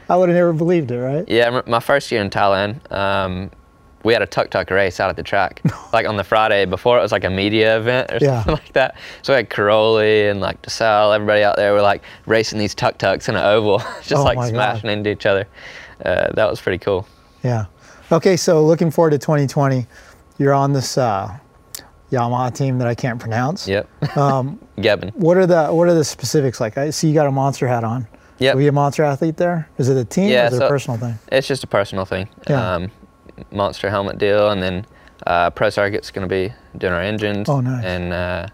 I 0.08 0.16
would 0.16 0.28
have 0.28 0.36
never 0.36 0.52
believed 0.52 0.90
it, 0.90 0.98
right? 0.98 1.24
Yeah, 1.28 1.62
my 1.66 1.78
first 1.80 2.10
year 2.10 2.20
in 2.20 2.28
Thailand, 2.28 2.90
um, 2.92 3.50
we 4.02 4.12
had 4.12 4.22
a 4.22 4.26
tuk 4.26 4.50
tuk 4.50 4.68
race 4.70 4.98
out 4.98 5.08
at 5.08 5.14
the 5.16 5.22
track, 5.22 5.62
like 5.92 6.06
on 6.08 6.16
the 6.16 6.24
Friday 6.24 6.64
before 6.64 6.98
it 6.98 7.02
was 7.02 7.12
like 7.12 7.22
a 7.24 7.30
media 7.30 7.78
event 7.78 8.10
or 8.10 8.18
Yeah. 8.20 8.42
something 8.42 8.54
like 8.64 8.72
that. 8.72 8.96
So 9.22 9.32
we 9.32 9.36
had 9.36 9.48
Cairoli 9.48 10.28
and 10.28 10.40
like 10.40 10.60
DeSalle, 10.62 11.14
everybody 11.14 11.44
out 11.44 11.54
there 11.54 11.72
were 11.72 11.82
like 11.82 12.02
racing 12.26 12.58
these 12.58 12.74
tuk 12.74 12.98
tuks 12.98 13.28
in 13.28 13.36
an 13.36 13.44
oval, 13.44 13.78
just 14.02 14.14
Oh 14.16 14.24
like 14.24 14.36
my 14.36 14.46
God. 14.50 14.54
smashing 14.82 14.90
into 14.90 15.10
each 15.10 15.24
other. 15.26 15.46
Uh, 16.04 16.32
that 16.34 16.50
was 16.50 16.60
pretty 16.60 16.78
cool. 16.78 17.06
Yeah. 17.42 17.66
Okay, 18.12 18.36
so 18.36 18.64
looking 18.64 18.90
forward 18.90 19.10
to 19.10 19.18
2020. 19.18 19.86
You're 20.38 20.52
on 20.54 20.72
this 20.72 20.98
uh, 20.98 21.36
Yamaha 22.10 22.54
team 22.54 22.78
that 22.78 22.88
I 22.88 22.94
can't 22.94 23.20
pronounce. 23.20 23.68
Yep. 23.68 23.88
Um, 24.16 24.58
Gebben. 24.78 25.14
what 25.14 25.36
are 25.36 25.46
the 25.46 25.68
What 25.68 25.88
are 25.88 25.94
the 25.94 26.04
specifics? 26.04 26.60
Like, 26.60 26.78
I 26.78 26.90
see 26.90 27.08
you 27.08 27.14
got 27.14 27.26
a 27.26 27.30
monster 27.30 27.68
hat 27.68 27.84
on. 27.84 28.06
Yeah. 28.38 28.54
Were 28.54 28.62
you 28.62 28.70
a 28.70 28.72
monster 28.72 29.04
athlete 29.04 29.36
there? 29.36 29.68
Is 29.76 29.88
it 29.90 29.96
a 29.98 30.04
team 30.04 30.30
Yeah, 30.30 30.44
or 30.44 30.46
is 30.46 30.54
it 30.54 30.62
a 30.62 30.68
personal 30.68 30.98
thing? 30.98 31.18
It's 31.30 31.46
just 31.46 31.62
a 31.62 31.66
personal 31.66 32.06
thing. 32.06 32.28
Yeah. 32.48 32.74
Um, 32.74 32.90
monster 33.52 33.90
helmet 33.90 34.16
deal, 34.18 34.50
and 34.50 34.62
then 34.62 34.86
uh, 35.26 35.50
Pro 35.50 35.68
Circuit's 35.68 36.10
going 36.10 36.26
to 36.26 36.34
be 36.34 36.52
doing 36.78 36.94
our 36.94 37.02
engines. 37.02 37.48
Oh, 37.50 37.60
nice. 37.60 37.84
And 37.84 38.12
uh, 38.14 38.46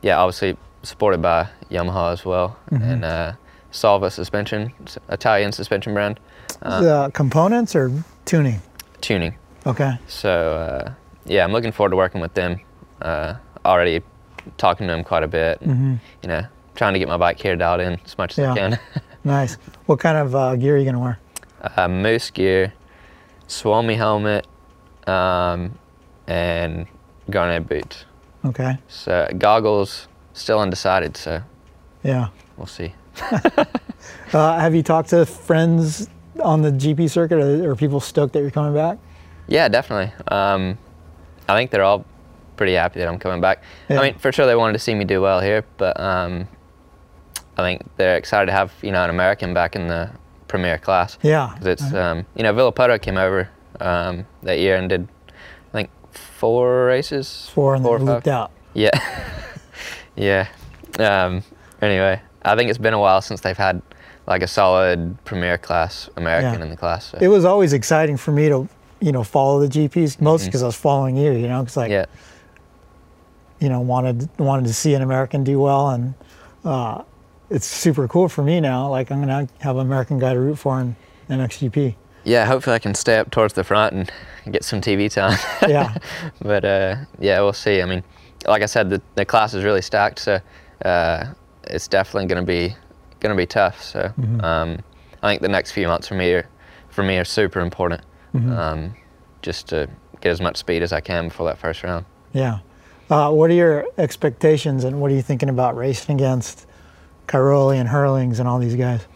yeah, 0.00 0.18
obviously 0.18 0.56
supported 0.82 1.20
by 1.20 1.48
Yamaha 1.70 2.12
as 2.14 2.24
well, 2.24 2.56
Mm-hmm. 2.70 2.82
and 2.90 3.04
uh, 3.04 3.32
Salva 3.70 4.10
suspension, 4.10 4.72
Italian 5.10 5.52
suspension 5.52 5.92
brand, 5.94 6.18
uh, 6.62 6.80
the 6.80 7.10
components 7.12 7.74
or 7.76 7.90
tuning? 8.24 8.60
tuning. 9.00 9.34
Okay. 9.66 9.98
So 10.06 10.30
uh, 10.56 10.92
yeah, 11.26 11.44
I'm 11.44 11.52
looking 11.52 11.72
forward 11.72 11.90
to 11.90 11.96
working 11.96 12.20
with 12.20 12.34
them. 12.34 12.60
Uh, 13.00 13.34
already 13.64 14.02
talking 14.58 14.86
to 14.88 14.92
them 14.92 15.04
quite 15.04 15.22
a 15.22 15.28
bit. 15.28 15.60
and, 15.60 15.98
You 16.22 16.28
know, 16.28 16.42
trying 16.74 16.92
to 16.94 16.98
get 16.98 17.08
my 17.08 17.16
bike 17.16 17.40
here 17.40 17.54
dialed 17.56 17.80
in 17.80 17.98
as 18.04 18.16
much 18.18 18.38
as 18.38 18.44
Mm-hmm. 18.44 18.56
Yeah. 18.56 18.66
I 18.66 18.70
can. 18.70 19.02
Nice. 19.24 19.54
What 19.86 20.00
kind 20.00 20.18
of 20.18 20.34
uh, 20.34 20.56
gear 20.56 20.74
are 20.74 20.78
you 20.78 20.84
gonna 20.84 20.98
wear? 20.98 21.18
uh, 21.76 21.86
moose 21.86 22.28
gear, 22.30 22.72
Swami 23.46 23.94
helmet, 23.94 24.48
um, 25.06 25.78
and 26.26 26.86
Gaerne 27.30 27.60
boots. 27.64 28.04
Okay. 28.44 28.78
So 28.88 29.28
goggles, 29.38 30.08
still 30.32 30.58
undecided. 30.58 31.16
So 31.16 31.40
Yeah. 32.02 32.28
we'll 32.56 32.66
see. 32.66 32.94
Uh, 34.32 34.58
have 34.58 34.74
you 34.74 34.82
talked 34.82 35.10
to 35.10 35.24
friends 35.26 36.08
on 36.40 36.62
the 36.62 36.70
GP 36.70 37.10
circuit? 37.10 37.38
Or 37.38 37.72
are 37.72 37.76
people 37.76 38.00
stoked 38.00 38.32
that 38.34 38.40
you're 38.40 38.50
coming 38.50 38.74
back? 38.74 38.98
Yeah, 39.48 39.68
definitely. 39.68 40.12
Um, 40.28 40.78
I 41.48 41.56
think 41.56 41.70
they're 41.70 41.82
all 41.82 42.04
pretty 42.56 42.74
happy 42.74 43.00
that 43.00 43.08
I'm 43.08 43.18
coming 43.18 43.40
back. 43.40 43.62
Yeah. 43.88 44.00
I 44.00 44.10
mean, 44.10 44.18
for 44.18 44.32
sure 44.32 44.46
they 44.46 44.54
wanted 44.54 44.74
to 44.74 44.78
see 44.78 44.94
me 44.94 45.04
do 45.04 45.20
well 45.20 45.40
here, 45.40 45.64
but 45.78 45.98
um, 45.98 46.48
I 47.56 47.62
think 47.62 47.84
they're 47.96 48.16
excited 48.16 48.46
to 48.46 48.52
have 48.52 48.72
you 48.82 48.92
know 48.92 49.02
an 49.04 49.10
American 49.10 49.52
back 49.54 49.76
in 49.76 49.88
the 49.88 50.10
premier 50.48 50.78
class. 50.78 51.18
Yeah, 51.22 51.50
because 51.52 51.66
it's 51.66 51.94
um, 51.94 52.26
you 52.36 52.42
know 52.42 52.52
Villopoto 52.54 53.00
came 53.00 53.16
over 53.16 53.48
um, 53.80 54.26
that 54.42 54.58
year 54.58 54.76
and 54.76 54.88
did 54.88 55.08
I 55.28 55.72
think 55.72 55.90
four 56.12 56.86
races. 56.86 57.50
Four 57.52 57.74
and 57.74 57.84
four 57.84 57.98
then 57.98 58.06
looped 58.06 58.28
out. 58.28 58.50
Yeah, 58.74 58.90
yeah. 60.16 60.48
Um, 60.98 61.42
anyway, 61.80 62.20
I 62.42 62.56
think 62.56 62.70
it's 62.70 62.78
been 62.78 62.94
a 62.94 63.00
while 63.00 63.20
since 63.20 63.40
they've 63.40 63.56
had 63.56 63.82
like 64.26 64.42
a 64.42 64.46
solid 64.46 65.16
premier 65.24 65.58
class 65.58 66.08
American 66.16 66.54
Yeah. 66.60 66.64
in 66.64 66.70
the 66.70 66.76
class. 66.76 67.06
So. 67.06 67.18
It 67.20 67.28
was 67.28 67.44
always 67.44 67.72
exciting 67.72 68.16
for 68.16 68.32
me 68.32 68.48
to, 68.48 68.68
you 69.00 69.12
know, 69.12 69.24
follow 69.24 69.58
the 69.60 69.68
GPs, 69.68 70.20
mostly 70.20 70.48
because 70.48 70.62
I 70.62 70.66
was 70.66 70.76
following 70.76 71.16
you, 71.16 71.32
you 71.32 71.48
know, 71.48 71.60
because 71.62 71.76
like, 71.76 71.90
Mm-hmm. 71.90 72.10
yeah, 72.12 73.64
you 73.66 73.68
know, 73.68 73.80
wanted 73.80 74.28
wanted 74.38 74.66
to 74.66 74.74
see 74.74 74.94
an 74.94 75.02
American 75.02 75.44
do 75.44 75.60
well, 75.60 75.90
and 75.90 76.14
uh, 76.64 77.02
it's 77.50 77.66
super 77.66 78.08
cool 78.08 78.28
for 78.28 78.42
me 78.42 78.60
now. 78.60 78.88
Like 78.88 79.10
I'm 79.12 79.20
gonna 79.20 79.48
have 79.60 79.76
an 79.76 79.82
American 79.86 80.18
guy 80.18 80.34
to 80.34 80.40
root 80.40 80.56
for 80.58 80.80
in 80.80 80.96
MXGP. 81.28 81.94
yeah. 82.24 82.44
Hopefully, 82.46 82.74
I 82.74 82.78
can 82.80 82.94
stay 82.94 83.18
up 83.18 83.30
towards 83.30 83.54
the 83.54 83.62
front 83.64 83.92
and 83.92 84.52
get 84.52 84.64
some 84.64 84.80
TV 84.80 85.10
time. 85.12 85.38
Yeah. 85.68 85.94
but 86.42 86.64
uh, 86.64 86.96
yeah, 87.20 87.40
we'll 87.40 87.52
see. 87.52 87.80
I 87.82 87.84
mean, 87.84 88.02
like 88.46 88.62
I 88.62 88.66
said, 88.66 88.90
the, 88.90 89.00
the 89.14 89.24
class 89.24 89.54
is 89.54 89.62
really 89.62 89.82
stacked, 89.82 90.18
so 90.18 90.40
uh, 90.84 91.26
it's 91.64 91.86
definitely 91.86 92.26
going 92.26 92.44
to 92.44 92.46
be 92.46 92.74
going 93.22 93.34
to 93.34 93.40
be 93.40 93.46
tough. 93.46 93.82
So 93.82 94.12
um, 94.40 94.78
I 95.22 95.30
think 95.30 95.40
the 95.42 95.48
next 95.48 95.70
few 95.72 95.86
months 95.88 96.08
for 96.08 96.14
me 96.14 96.32
are 96.32 96.48
for 96.90 97.02
me 97.02 97.16
are 97.16 97.24
super 97.24 97.60
important, 97.60 98.02
um, 98.34 98.94
just 99.40 99.68
to 99.68 99.88
get 100.20 100.30
as 100.30 100.40
much 100.40 100.56
speed 100.58 100.82
as 100.82 100.92
I 100.92 101.00
can 101.00 101.28
before 101.28 101.46
that 101.46 101.58
first 101.58 101.82
round. 101.82 102.04
Yeah. 102.34 102.58
Uh, 103.10 103.30
what 103.30 103.50
are 103.50 103.54
your 103.54 103.86
expectations, 103.98 104.84
and 104.84 105.00
what 105.00 105.10
are 105.10 105.14
you 105.14 105.22
thinking 105.22 105.48
about 105.48 105.76
racing 105.76 106.14
against 106.16 106.66
Cairoli 107.28 107.76
and 107.76 107.88
Herlings 107.88 108.38
and 108.40 108.48
all 108.48 108.58
these 108.58 108.74
guys? 108.76 109.06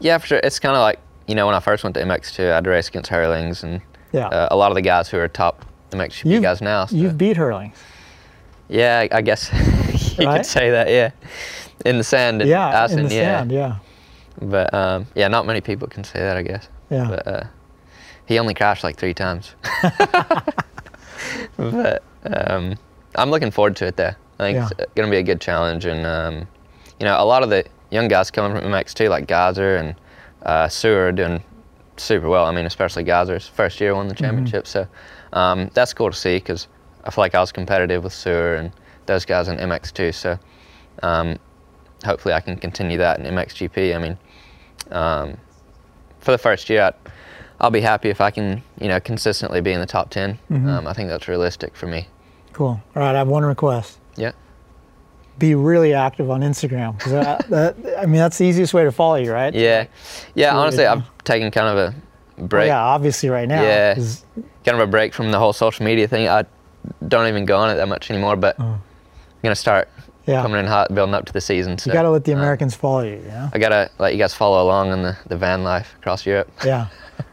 Yeah, 0.00 0.18
for 0.18 0.26
sure. 0.26 0.40
It's 0.42 0.58
kind 0.58 0.74
of 0.76 0.80
like 0.82 0.98
you 1.26 1.34
know 1.34 1.46
when 1.46 1.54
I 1.54 1.60
first 1.60 1.84
went 1.84 1.94
to 1.96 2.02
MX2, 2.02 2.50
I 2.50 2.54
had 2.56 2.64
to 2.64 2.70
race 2.70 2.88
against 2.88 3.10
Herlings 3.10 3.62
and 3.64 3.80
Yeah. 4.12 4.28
uh, 4.28 4.48
a 4.50 4.56
lot 4.56 4.70
of 4.70 4.74
the 4.74 4.82
guys 4.82 5.08
who 5.08 5.18
are 5.18 5.28
top 5.28 5.64
MXGP 5.92 6.24
You've- 6.30 6.42
guys 6.42 6.60
now. 6.60 6.86
so- 6.86 6.96
You've 6.96 7.16
beat 7.16 7.36
Herlings. 7.36 7.76
yeah, 8.68 9.00
I, 9.10 9.18
I 9.18 9.22
guess 9.22 9.50
you 10.18 10.26
Right? 10.26 10.36
could 10.38 10.46
say 10.46 10.70
that. 10.70 10.88
Yeah, 10.88 11.10
in 11.84 11.98
the 11.98 12.04
sand. 12.04 12.42
in 12.42 12.48
Yeah, 12.48 12.68
Assen, 12.84 13.00
in 13.00 13.08
the 13.08 13.14
yeah. 13.14 13.38
sand. 13.38 13.52
Yeah. 13.52 13.76
But 14.40 14.72
um, 14.74 15.06
yeah, 15.14 15.28
not 15.28 15.46
many 15.46 15.60
people 15.60 15.86
can 15.88 16.04
say 16.04 16.18
that, 16.20 16.36
I 16.36 16.42
guess. 16.42 16.68
Yeah. 16.90 17.06
But 17.08 17.26
uh, 17.26 17.44
he 18.26 18.38
only 18.38 18.54
crashed 18.54 18.82
like 18.84 18.96
three 18.96 19.14
times. 19.14 19.54
but 21.56 22.02
um, 22.24 22.74
I'm 23.14 23.30
looking 23.30 23.50
forward 23.50 23.76
to 23.76 23.86
it 23.86 23.96
there. 23.96 24.16
I 24.38 24.42
think 24.42 24.56
Yeah. 24.56 24.68
it's 24.78 24.92
going 24.94 25.06
to 25.08 25.10
be 25.10 25.18
a 25.18 25.22
good 25.22 25.40
challenge, 25.40 25.84
and 25.84 26.04
um, 26.06 26.48
you 26.98 27.06
know, 27.06 27.20
a 27.20 27.24
lot 27.24 27.42
of 27.42 27.50
the 27.50 27.64
young 27.90 28.08
guys 28.08 28.30
coming 28.30 28.56
from 28.60 28.70
MX2, 28.70 29.08
like 29.08 29.26
Gajser 29.26 29.78
and 29.78 29.94
uh, 30.42 30.68
Seewer, 30.68 31.06
are 31.08 31.12
doing 31.12 31.42
super 31.96 32.28
well. 32.28 32.44
I 32.46 32.52
mean, 32.52 32.66
especially 32.66 33.04
Gajser's 33.04 33.46
first 33.46 33.80
year 33.80 33.94
won 33.94 34.08
the 34.08 34.14
Mm-hmm. 34.14 34.24
championship, 34.24 34.66
so 34.66 34.86
um, 35.32 35.70
that's 35.74 35.94
cool 35.94 36.10
to 36.10 36.16
see 36.16 36.36
because 36.36 36.66
I 37.04 37.10
feel 37.10 37.22
like 37.22 37.34
I 37.34 37.40
was 37.40 37.52
competitive 37.52 38.02
with 38.02 38.12
Seewer 38.12 38.56
and 38.56 38.72
those 39.06 39.24
guys 39.24 39.46
in 39.48 39.56
MX2. 39.58 40.14
So 40.14 40.38
um, 41.02 41.38
hopefully, 42.04 42.34
I 42.34 42.40
can 42.40 42.56
continue 42.56 42.98
that 42.98 43.18
in 43.18 43.26
MXGP. 43.26 43.94
I 43.94 43.98
mean, 43.98 44.18
um, 44.90 45.36
for 46.20 46.30
the 46.32 46.38
first 46.38 46.68
year, 46.70 46.82
I'd, 46.82 46.94
I'll 47.60 47.70
be 47.70 47.80
happy 47.80 48.10
if 48.10 48.20
I 48.20 48.30
can, 48.30 48.62
you 48.80 48.88
know, 48.88 49.00
consistently 49.00 49.60
be 49.60 49.72
in 49.72 49.80
the 49.80 49.86
top 49.86 50.10
10. 50.10 50.38
Mm-hmm. 50.50 50.68
Um, 50.68 50.86
I 50.86 50.92
think 50.92 51.08
that's 51.08 51.28
realistic 51.28 51.76
for 51.76 51.86
me. 51.86 52.08
Cool. 52.52 52.80
All 52.94 53.02
right. 53.02 53.14
I 53.14 53.18
have 53.18 53.28
one 53.28 53.44
request. 53.44 53.98
Yeah. 54.16 54.32
Be 55.38 55.54
really 55.54 55.92
active 55.94 56.30
on 56.30 56.42
Instagram 56.42 57.02
that, 57.48 57.76
I 57.98 58.06
mean 58.06 58.16
that's 58.16 58.38
the 58.38 58.44
easiest 58.44 58.72
way 58.72 58.84
to 58.84 58.92
follow 58.92 59.16
you, 59.16 59.32
right? 59.32 59.52
Yeah. 59.52 59.86
Yeah, 60.34 60.56
honestly. 60.56 60.86
I've 60.86 61.02
taken 61.24 61.50
kind 61.50 61.66
of 61.66 61.76
a 61.76 61.96
Well, 62.36 62.46
break, 62.46 62.68
yeah. 62.68 62.80
Obviously, 62.80 63.28
right 63.28 63.48
now. 63.48 63.62
Yeah. 63.62 63.94
kind 63.94 64.80
of 64.80 64.80
a 64.80 64.86
break 64.86 65.12
from 65.12 65.32
the 65.32 65.38
whole 65.38 65.52
social 65.52 65.84
media 65.84 66.06
thing. 66.06 66.28
I 66.28 66.44
don't 67.08 67.26
even 67.28 67.44
go 67.44 67.56
on 67.56 67.70
it 67.70 67.74
that 67.76 67.88
much 67.88 68.10
anymore, 68.10 68.36
but 68.36 68.58
I'm 68.60 68.80
going 69.42 69.54
to 69.54 69.60
start. 69.60 69.88
Yeah. 70.26 70.42
coming 70.42 70.58
in 70.60 70.66
hot, 70.66 70.94
building 70.94 71.14
up 71.14 71.26
to 71.26 71.32
the 71.32 71.40
season. 71.40 71.76
So, 71.78 71.90
You 71.90 71.92
got 71.94 72.02
to 72.02 72.10
let 72.10 72.24
the 72.24 72.32
uh, 72.32 72.38
Americans 72.38 72.74
follow 72.74 73.02
you. 73.02 73.16
You 73.16 73.28
know. 73.28 73.50
I 73.52 73.58
got 73.58 73.68
to 73.70 73.90
let 73.98 74.12
you 74.14 74.18
guys 74.18 74.32
follow 74.34 74.62
along 74.64 74.92
in 74.92 75.02
the, 75.02 75.16
the 75.26 75.36
van 75.36 75.62
life 75.64 75.94
across 76.00 76.24
Europe. 76.26 76.50
Yeah. 76.64 76.86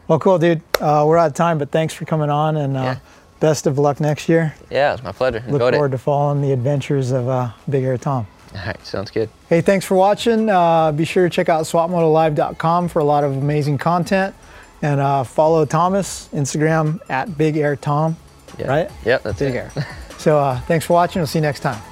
Well, 0.08 0.18
cool, 0.18 0.38
dude. 0.38 0.60
Uh, 0.80 1.04
we're 1.06 1.16
out 1.18 1.28
of 1.28 1.34
time, 1.34 1.58
but 1.58 1.70
thanks 1.70 1.94
for 1.94 2.04
coming 2.04 2.28
on, 2.30 2.56
and 2.56 2.76
uh, 2.76 2.80
Yeah. 2.82 2.96
best 3.40 3.66
of 3.66 3.78
luck 3.78 3.98
next 3.98 4.28
year. 4.28 4.54
Yeah, 4.70 4.92
it's 4.94 5.02
my 5.02 5.10
pleasure. 5.12 5.38
Look 5.46 5.54
Enjoyed 5.62 5.74
forward 5.74 5.86
it. 5.88 5.96
to 5.96 5.98
following 5.98 6.42
the 6.42 6.52
adventures 6.52 7.10
of 7.10 7.28
uh, 7.28 7.50
Big 7.68 7.82
Air 7.84 7.96
Tom. 7.98 8.26
All 8.54 8.64
right, 8.66 8.86
sounds 8.86 9.10
good. 9.10 9.30
Hey, 9.48 9.60
thanks 9.62 9.86
for 9.86 9.94
watching. 9.94 10.50
Uh, 10.50 10.92
be 10.92 11.04
sure 11.06 11.24
to 11.28 11.30
check 11.34 11.48
out 11.48 11.64
swapmotolive.com 11.64 12.88
for 12.88 12.98
a 12.98 13.04
lot 13.04 13.24
of 13.24 13.32
amazing 13.36 13.78
content, 13.78 14.34
and 14.82 15.00
uh, 15.00 15.24
follow 15.24 15.64
Thomas 15.64 16.28
Instagram 16.34 17.00
at 17.08 17.36
Big 17.38 17.56
Air 17.56 17.74
Tom. 17.76 18.16
Yeah. 18.58 18.66
Right? 18.68 18.90
Yep, 19.06 19.22
that's 19.22 19.38
Big 19.38 19.54
it. 19.54 19.76
Air. 19.76 19.86
So 20.18 20.38
uh, 20.38 20.60
thanks 20.60 20.86
for 20.86 20.92
watching. 20.92 21.18
We'll 21.18 21.26
see 21.26 21.38
you 21.40 21.42
next 21.42 21.60
time. 21.60 21.82